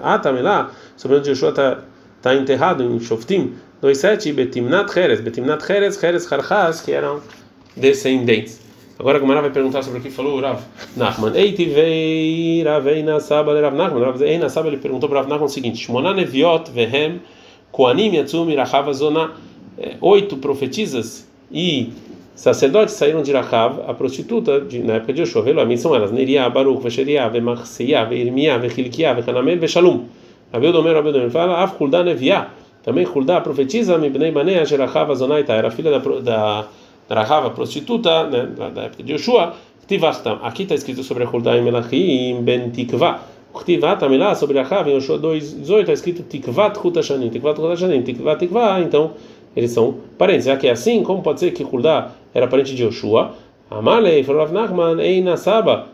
ah, 0.03 0.19
tá, 0.19 0.31
lá, 0.31 0.71
sobre 0.97 1.19
onde 1.19 1.31
Yoshua 1.31 1.51
está 1.51 1.79
tá 2.23 2.35
enterrado 2.35 2.83
em 2.83 2.99
Shoftim 2.99 3.53
2, 3.81 3.97
7, 3.97 4.29
e 4.29 4.33
Betimnat 4.33 4.97
Heres, 4.97 5.21
Betimnat 5.21 5.63
Heres, 5.71 6.03
Heres 6.03 6.33
Harchaz, 6.33 6.81
que 6.81 6.93
eram 6.93 7.21
descendentes. 7.77 8.65
Agora 8.99 9.19
a 9.19 9.21
Gemara 9.21 9.41
vai 9.41 9.51
perguntar 9.51 9.83
sobre 9.83 9.99
o 9.99 10.03
que 10.03 10.09
falou 10.09 10.39
o 10.39 10.41
Rav 10.41 10.61
Nachman. 10.97 11.33
Ei, 11.35 11.53
tivei 11.53 12.63
Ravei 12.63 13.03
Nasaba 13.03 13.53
de 13.53 13.61
Rav 13.61 13.75
Nachman. 13.75 14.01
Rav 14.01 14.23
Ei 14.23 14.39
Nasaba 14.39 14.69
ele 14.69 14.77
perguntou 14.77 15.09
para 15.09 15.21
Rav 15.21 15.29
Nachman 15.29 15.47
o 15.47 15.49
seguinte: 15.49 15.85
Shmona 15.85 16.15
Neviot 16.15 16.71
Vehem 16.71 17.21
Koanim 17.73 18.15
Yatsum 18.15 18.49
Irachava 18.51 18.93
Zona. 18.93 19.33
É, 19.77 19.97
oito 20.01 20.37
profetisas 20.37 21.29
e 21.51 21.93
sacerdotes 22.35 22.95
saíram 22.95 23.23
de 23.23 23.33
Rahav, 23.33 23.81
a 23.89 23.95
prostituta 23.95 24.61
de, 24.61 24.81
na 24.81 24.95
época 24.95 25.13
de 25.13 25.23
Yoshua. 25.23 25.43
Velo, 25.43 25.77
são 25.77 25.95
elas: 25.95 26.13
Neria, 26.13 26.49
Baruch, 26.49 26.83
Vesheriah, 26.83 27.29
Vemarseia, 27.29 28.05
Veirmiah, 28.05 28.59
Vechilkiah, 28.59 29.15
Vechanamel, 29.15 29.59
Veshalum. 29.59 30.05
Rabi 30.53 30.69
Odomer 30.69 31.31
fala: 31.31 31.63
Av 31.63 31.77
Neviah. 32.05 32.49
Também 32.85 33.07
Hulda, 33.07 33.41
profetiza, 33.41 33.97
Mibnei 33.97 34.31
Banea, 34.31 34.65
Jerahav, 34.67 35.11
Azonaita, 35.11 35.55
era 35.55 35.71
filha 35.71 35.91
da, 35.91 35.99
da, 35.99 36.69
da 37.09 37.21
a 37.23 37.51
prostituta, 37.51 38.27
né, 38.29 38.47
da, 38.47 38.83
época 38.83 39.03
de 39.03 39.13
Yoshua. 39.13 39.55
Aqui 40.43 40.63
está 40.65 40.75
escrito 40.75 41.03
sobre 41.03 41.25
Hulda 41.25 41.57
em 41.57 41.63
Melachim, 41.63 42.43
Ben 42.43 42.69
Tikva. 42.71 43.21
Ktivat, 43.55 44.01
também 44.01 44.19
lá 44.19 44.35
sobre 44.35 44.61
Rahav, 44.61 44.89
em 44.89 44.97
Yoshua 44.97 45.17
2, 45.17 45.61
18, 45.61 45.81
está 45.81 45.93
escrito 45.93 46.23
Tikvat 46.25 46.77
Hutashanim, 46.77 47.31
Tikvat 47.31 47.59
Hutashanim, 47.59 48.03
Tikvat 48.03 48.39
Tikva, 48.41 48.81
então 48.81 49.13
eles 49.57 49.71
são 49.71 49.95
parentes. 50.19 50.47
Já 50.47 50.57
que 50.57 50.67
é 50.67 50.71
assim, 50.71 51.03
como 51.03 51.23
pode 51.23 51.41
ser 51.41 51.53
que 51.53 51.63
Hulda 51.63 52.11
era 52.33 52.47
parente 52.47 52.75
de 52.75 52.83
Yoshua? 52.83 53.35
Amalei 53.71 54.23
falou 54.23 54.43
Rav 54.43 54.53
Nachman, 54.53 55.01
Ei 55.01 55.23
Nasaba, 55.23 55.89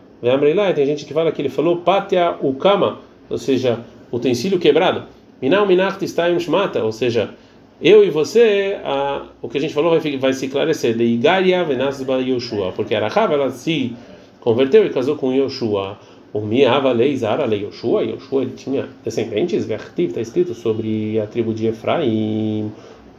tem 0.74 0.86
gente 0.86 1.06
que 1.06 1.14
fala 1.14 1.32
que 1.32 1.40
ele 1.40 1.48
falou 1.48 1.78
Patia 1.78 2.36
Ukama, 2.42 2.98
ou 3.28 3.38
seja, 3.38 3.80
utensílio 4.12 4.58
quebrado. 4.58 5.04
Minau 5.40 5.66
Minach 5.66 5.98
Tistaim 5.98 6.38
Shmata, 6.38 6.84
ou 6.84 6.92
seja, 6.92 7.30
eu 7.80 8.04
e 8.04 8.10
você, 8.10 8.78
a, 8.84 9.22
o 9.40 9.48
que 9.48 9.56
a 9.56 9.60
gente 9.60 9.72
falou 9.72 9.98
vai, 9.98 10.18
vai 10.18 10.32
se 10.34 10.44
esclarecer. 10.44 10.94
De 10.94 11.04
Igaria 11.04 11.64
Venasba 11.64 12.18
Yoshua, 12.18 12.72
porque 12.72 12.94
a 12.94 13.08
Rahav 13.08 13.32
ela 13.32 13.50
se 13.50 13.94
converteu 14.40 14.84
e 14.84 14.90
casou 14.90 15.16
com 15.16 15.32
Yoshua. 15.32 15.98
O 16.32 16.40
Miava 16.42 16.92
Leizara 16.92 17.46
Le 17.46 17.64
Yoshua, 17.64 18.04
Yoshua 18.04 18.42
ele 18.42 18.52
tinha 18.52 18.88
descendentes, 19.02 19.68
está 19.68 20.20
escrito 20.20 20.54
sobre 20.54 21.18
a 21.18 21.26
tribo 21.26 21.54
de 21.54 21.68
Efraim 21.68 22.70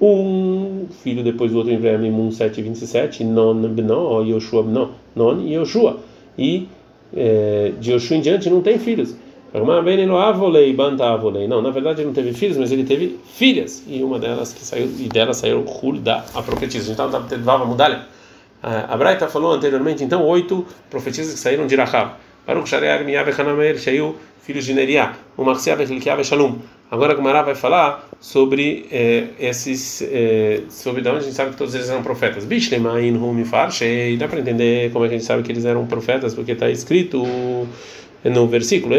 um 0.02 0.88
filho 1.04 1.24
depois 1.24 1.52
do 1.52 1.60
outro 1.60 1.72
em 1.72 1.78
Vermim 1.78 2.12
1, 2.12 2.32
7 2.32 2.62
27, 2.62 3.24
Non 3.24 3.68
Bno, 3.68 4.24
Yoshua 4.24 4.64
Bno, 4.64 4.92
Non 5.16 5.40
e 5.42 5.54
Yoshua. 5.54 6.00
E 6.38 6.68
é, 7.16 7.74
de 7.80 7.92
Yoshua 7.92 8.18
em 8.18 8.22
diante 8.22 8.50
não 8.50 8.62
tem 8.62 8.80
filhos. 8.80 9.16
Não, 9.54 9.66
na 11.62 11.70
verdade 11.72 12.00
ele 12.00 12.08
não 12.08 12.14
teve 12.14 12.34
filhos, 12.34 12.58
mas 12.58 12.72
ele 12.72 12.86
teve 12.86 13.20
filhas. 13.34 13.84
E 13.86 14.02
uma 14.02 14.18
delas 14.18 14.54
que 14.54 14.64
saiu, 14.64 14.90
e 14.98 15.10
dela 15.10 15.34
saiu 15.34 15.62
Hulda, 15.62 16.24
a 16.34 16.42
profetisa. 16.42 16.90
Então 16.92 17.10
dava 17.10 17.66
mudar. 17.66 18.08
A 18.64 18.96
Braita 18.96 19.28
falou 19.28 19.52
anteriormente, 19.52 20.04
então, 20.04 20.24
oito 20.26 20.66
profetisas 20.90 21.34
que 21.34 21.40
saíram 21.40 21.68
de 21.68 21.76
Rahav. 21.76 22.14
Baruch 22.48 22.70
Sharear 22.70 23.04
Miyav 23.04 23.30
Hanamer 23.30 23.78
Shaiu, 23.78 24.16
filhos 24.42 24.66
de 24.66 24.74
Neriah. 24.74 25.16
O 25.36 25.44
Marcia 25.44 25.74
Hilkiah 25.74 26.24
Shalom. 26.24 26.56
Agora 26.92 27.14
a 27.14 27.16
Gumara 27.16 27.42
vai 27.42 27.56
falar 27.56 28.06
sobre 28.20 28.86
eh, 28.92 29.28
esses, 29.40 30.02
eh, 30.02 30.64
sobre 30.68 31.02
de 31.02 31.08
onde 31.08 31.20
a 31.20 31.22
gente 31.22 31.34
sabe 31.34 31.52
que 31.52 31.56
todos 31.56 31.74
eles 31.74 31.90
eram 31.90 32.04
profetas. 32.04 32.44
Bishlemain 32.44 33.16
Hum 33.16 33.46
Farshei, 33.46 34.18
dá 34.18 34.28
para 34.28 34.42
entender 34.42 34.92
como 34.92 35.06
é 35.06 35.08
que 35.08 35.16
a 35.16 35.18
gente 35.18 35.26
sabe 35.26 35.42
que 35.42 35.54
eles 35.54 35.64
eram 35.64 35.86
profetas, 35.86 36.34
porque 36.36 36.52
está 36.52 36.70
escrito 36.70 37.24
no 38.26 38.46
versículo, 38.46 38.96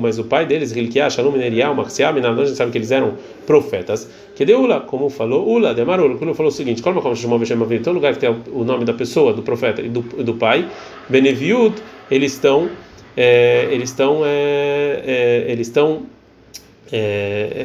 mas 0.00 0.18
o 0.18 0.24
pai 0.24 0.46
deles, 0.46 0.74
Hilkiah, 0.74 1.10
Shalom 1.10 1.36
Neriah, 1.36 1.74
Marciam, 1.74 2.08
a 2.08 2.44
gente 2.46 2.56
sabe 2.56 2.72
que 2.72 2.78
eles 2.78 2.90
eram 2.90 3.12
profetas. 3.46 4.08
Que 4.34 4.46
deu 4.46 4.62
Ula, 4.62 4.80
como 4.80 5.10
falou 5.10 5.46
Ula, 5.46 5.74
Demarul, 5.74 6.16
quando 6.16 6.32
falou 6.34 6.50
o 6.50 6.54
seguinte: 6.54 6.80
como 6.80 7.02
como 7.02 7.14
chamou 7.14 7.38
Veshem 7.38 7.58
todo 7.82 7.94
lugar 7.94 8.14
que 8.14 8.20
tem 8.20 8.30
o 8.30 8.64
nome 8.64 8.86
da 8.86 8.94
pessoa, 8.94 9.34
do 9.34 9.42
profeta 9.42 9.82
e 9.82 9.90
do, 9.90 10.00
do 10.00 10.32
pai, 10.32 10.66
Beneviut, 11.10 11.74
eles 12.10 12.32
estão. 12.32 12.70
É, 13.16 13.68
eles 13.70 13.90
estão 13.90 14.22
é, 14.24 15.02
é, 15.06 15.52
eles 15.52 15.68
estão 15.68 16.02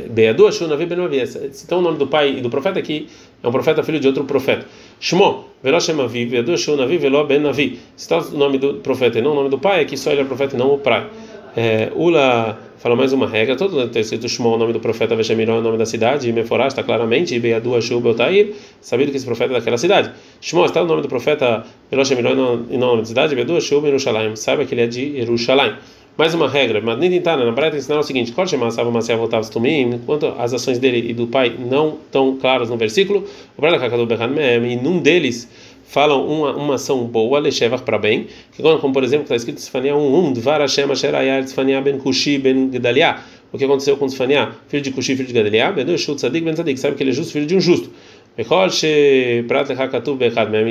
Beadu 0.09 0.47
Ashunavi 0.47 0.85
Ben 0.85 0.99
Avi. 1.01 1.23
Então 1.63 1.79
o 1.79 1.81
nome 1.81 1.97
do 1.97 2.07
pai 2.07 2.37
e 2.37 2.41
do 2.41 2.49
profeta 2.49 2.79
aqui 2.79 3.07
é 3.43 3.47
um 3.47 3.51
profeta 3.51 3.83
filho 3.83 3.99
de 3.99 4.07
outro 4.07 4.23
profeta. 4.23 4.65
Shmo, 4.99 5.45
Veló 5.63 5.79
Shem 5.79 5.99
Avi, 6.01 6.25
Beadu 6.25 6.53
Ashunavi, 6.53 6.97
Veló 6.97 7.23
Ben 7.23 7.45
Avi. 7.47 7.79
Se 7.95 8.03
está 8.03 8.19
o 8.19 8.37
nome 8.37 8.57
do 8.57 8.75
profeta 8.75 9.19
e 9.19 9.21
não 9.21 9.31
o 9.31 9.35
nome 9.35 9.49
do 9.49 9.59
pai, 9.59 9.81
é 9.81 9.85
que 9.85 9.95
só 9.97 10.11
ele 10.11 10.21
é 10.21 10.23
profeta 10.23 10.55
e 10.55 10.59
não 10.59 10.73
o 10.73 10.77
pai. 10.77 11.07
É, 11.55 11.91
Ula 11.95 12.59
fala 12.77 12.95
mais 12.95 13.11
uma 13.11 13.27
regra, 13.27 13.55
todo 13.57 13.89
tem 13.89 14.01
escrito 14.01 14.29
Shmo, 14.29 14.53
o 14.53 14.57
nome 14.57 14.71
do 14.71 14.79
profeta 14.79 15.15
Veshemiró 15.15 15.55
é 15.55 15.59
o 15.59 15.61
nome 15.61 15.77
da 15.77 15.85
cidade, 15.85 16.29
e 16.29 16.31
Meforá 16.31 16.67
está 16.67 16.81
claramente, 16.81 17.35
e 17.35 17.39
Beadu 17.39 17.75
Ashu 17.75 17.99
Beltair, 17.99 18.53
sabido 18.79 19.11
que 19.11 19.17
esse 19.17 19.25
profeta 19.25 19.53
é 19.53 19.57
daquela 19.57 19.77
cidade. 19.77 20.11
Shmo, 20.39 20.63
está 20.63 20.81
o 20.81 20.85
nome 20.85 21.01
do 21.01 21.09
profeta 21.09 21.65
Veló 21.91 22.05
Shemiró 22.05 22.31
e 22.31 22.35
não 22.35 22.53
o 22.53 22.77
nome 22.77 23.01
da 23.01 23.05
cidade, 23.05 23.35
Beadu 23.35 23.57
Ashu 23.57 23.85
Yerushalayim, 23.85 24.35
saiba 24.35 24.63
que 24.63 24.73
ele 24.73 24.81
é 24.81 24.87
de 24.87 25.17
Yerushalayim. 25.17 25.75
Mais 26.19 26.33
uma 26.33 26.49
regra, 26.49 26.81
mas 26.81 26.99
nem 26.99 27.09
tentar, 27.09 27.37
na 27.37 27.49
Breta 27.49 27.77
ensinaram 27.77 28.01
o 28.01 28.03
seguinte: 28.03 28.33
quanto 28.33 30.25
as 30.37 30.53
ações 30.53 30.77
dele 30.77 31.11
e 31.11 31.13
do 31.13 31.27
pai 31.27 31.55
não 31.57 31.97
estão 32.05 32.35
claras 32.35 32.69
no 32.69 32.75
versículo, 32.75 33.23
e 33.57 34.75
num 34.75 34.99
deles 34.99 35.49
falam 35.85 36.27
uma, 36.27 36.51
uma 36.57 36.75
ação 36.75 37.05
boa, 37.05 37.39
lechevach 37.39 37.83
para 37.83 37.97
bem, 37.97 38.27
que 38.51 38.61
como 38.61 38.91
por 38.91 39.01
exemplo 39.01 39.23
está 39.23 39.37
escrito 39.37 39.61
Sfania 39.61 39.95
1, 39.95 40.27
1, 40.27 40.33
Dvar 40.33 40.59
Hashem 40.59 40.91
Asher 40.91 41.15
Ayar 41.15 41.47
Sfania 41.47 41.79
ben 41.79 41.97
Kushi 41.97 42.37
ben 42.37 42.69
Gedaliah, 42.69 43.23
o 43.53 43.57
que 43.57 43.63
aconteceu 43.63 43.95
com 43.95 44.09
Sfania, 44.09 44.49
filho 44.67 44.83
de 44.83 44.91
Kushi, 44.91 45.15
filho 45.15 45.29
de 45.29 45.33
Gedaliah, 45.33 45.71
ben 45.71 45.97
Shut 45.97 46.17
Tzadik 46.17 46.43
ben 46.43 46.53
Tzadik, 46.53 46.77
sabe 46.81 46.97
que 46.97 47.03
ele 47.03 47.11
é 47.11 47.13
justo, 47.13 47.31
filho 47.31 47.45
de 47.45 47.55
um 47.55 47.61
justo. 47.61 47.89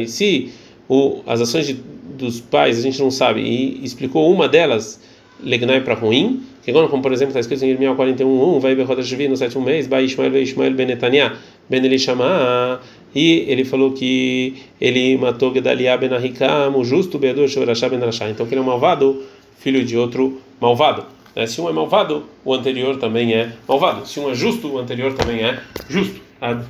Se 0.09 0.51
o, 0.91 1.21
as 1.27 1.41
ações 1.41 1.67
de, 1.67 1.73
dos 2.19 2.39
pais 2.39 2.79
a 2.79 2.83
gente 2.83 3.01
não 3.01 3.11
sabe, 3.11 3.41
e 3.41 3.83
explicou 3.83 4.31
uma 4.31 4.47
delas 4.47 5.01
legnai 5.43 5.81
para 5.81 5.95
ruim, 5.95 6.43
que 6.65 6.73
como 6.73 7.03
por 7.03 7.13
exemplo 7.13 7.31
está 7.31 7.41
escrito 7.41 7.65
em 7.65 7.71
Irmial 7.71 7.97
41:1, 7.97 8.61
vai 8.61 8.75
Bechodesh 8.75 9.13
no 9.29 9.37
sétimo 9.37 9.65
mês, 9.65 9.87
vai 9.87 10.05
Ishmael 10.05 10.31
ve 10.31 10.43
Ishmael 10.43 10.75
ben 10.75 10.87
Netanya 10.87 11.33
ben 11.69 11.85
Elishama, 11.85 12.81
e 13.15 13.45
ele 13.49 13.65
falou 13.65 13.93
que 13.93 14.55
ele 14.81 15.17
matou 15.17 15.53
Gedalia 15.53 15.97
ben 15.97 16.13
Ahikam, 16.13 16.77
o 16.77 16.85
justo 16.85 17.19
Beador 17.19 17.49
Shorashá 17.49 17.89
ben 17.89 18.01
Rashá, 18.01 18.29
então 18.29 18.47
que 18.47 18.55
ele 18.55 18.61
é 18.61 18.63
um 18.63 18.67
malvado, 18.67 19.23
filho 19.59 19.85
de 19.85 19.97
outro 19.97 20.41
malvado. 20.61 21.05
Né? 21.35 21.47
Se 21.47 21.61
um 21.61 21.69
é 21.69 21.73
malvado, 21.73 22.25
o 22.45 22.53
anterior 22.53 22.97
também 22.97 23.33
é 23.33 23.53
malvado. 23.67 24.07
Se 24.07 24.19
um 24.19 24.31
é 24.31 24.35
justo, 24.35 24.69
o 24.69 24.79
anterior 24.79 25.15
também 25.15 25.45
é 25.45 25.61
justo. 25.89 26.21
Ad. 26.41 26.65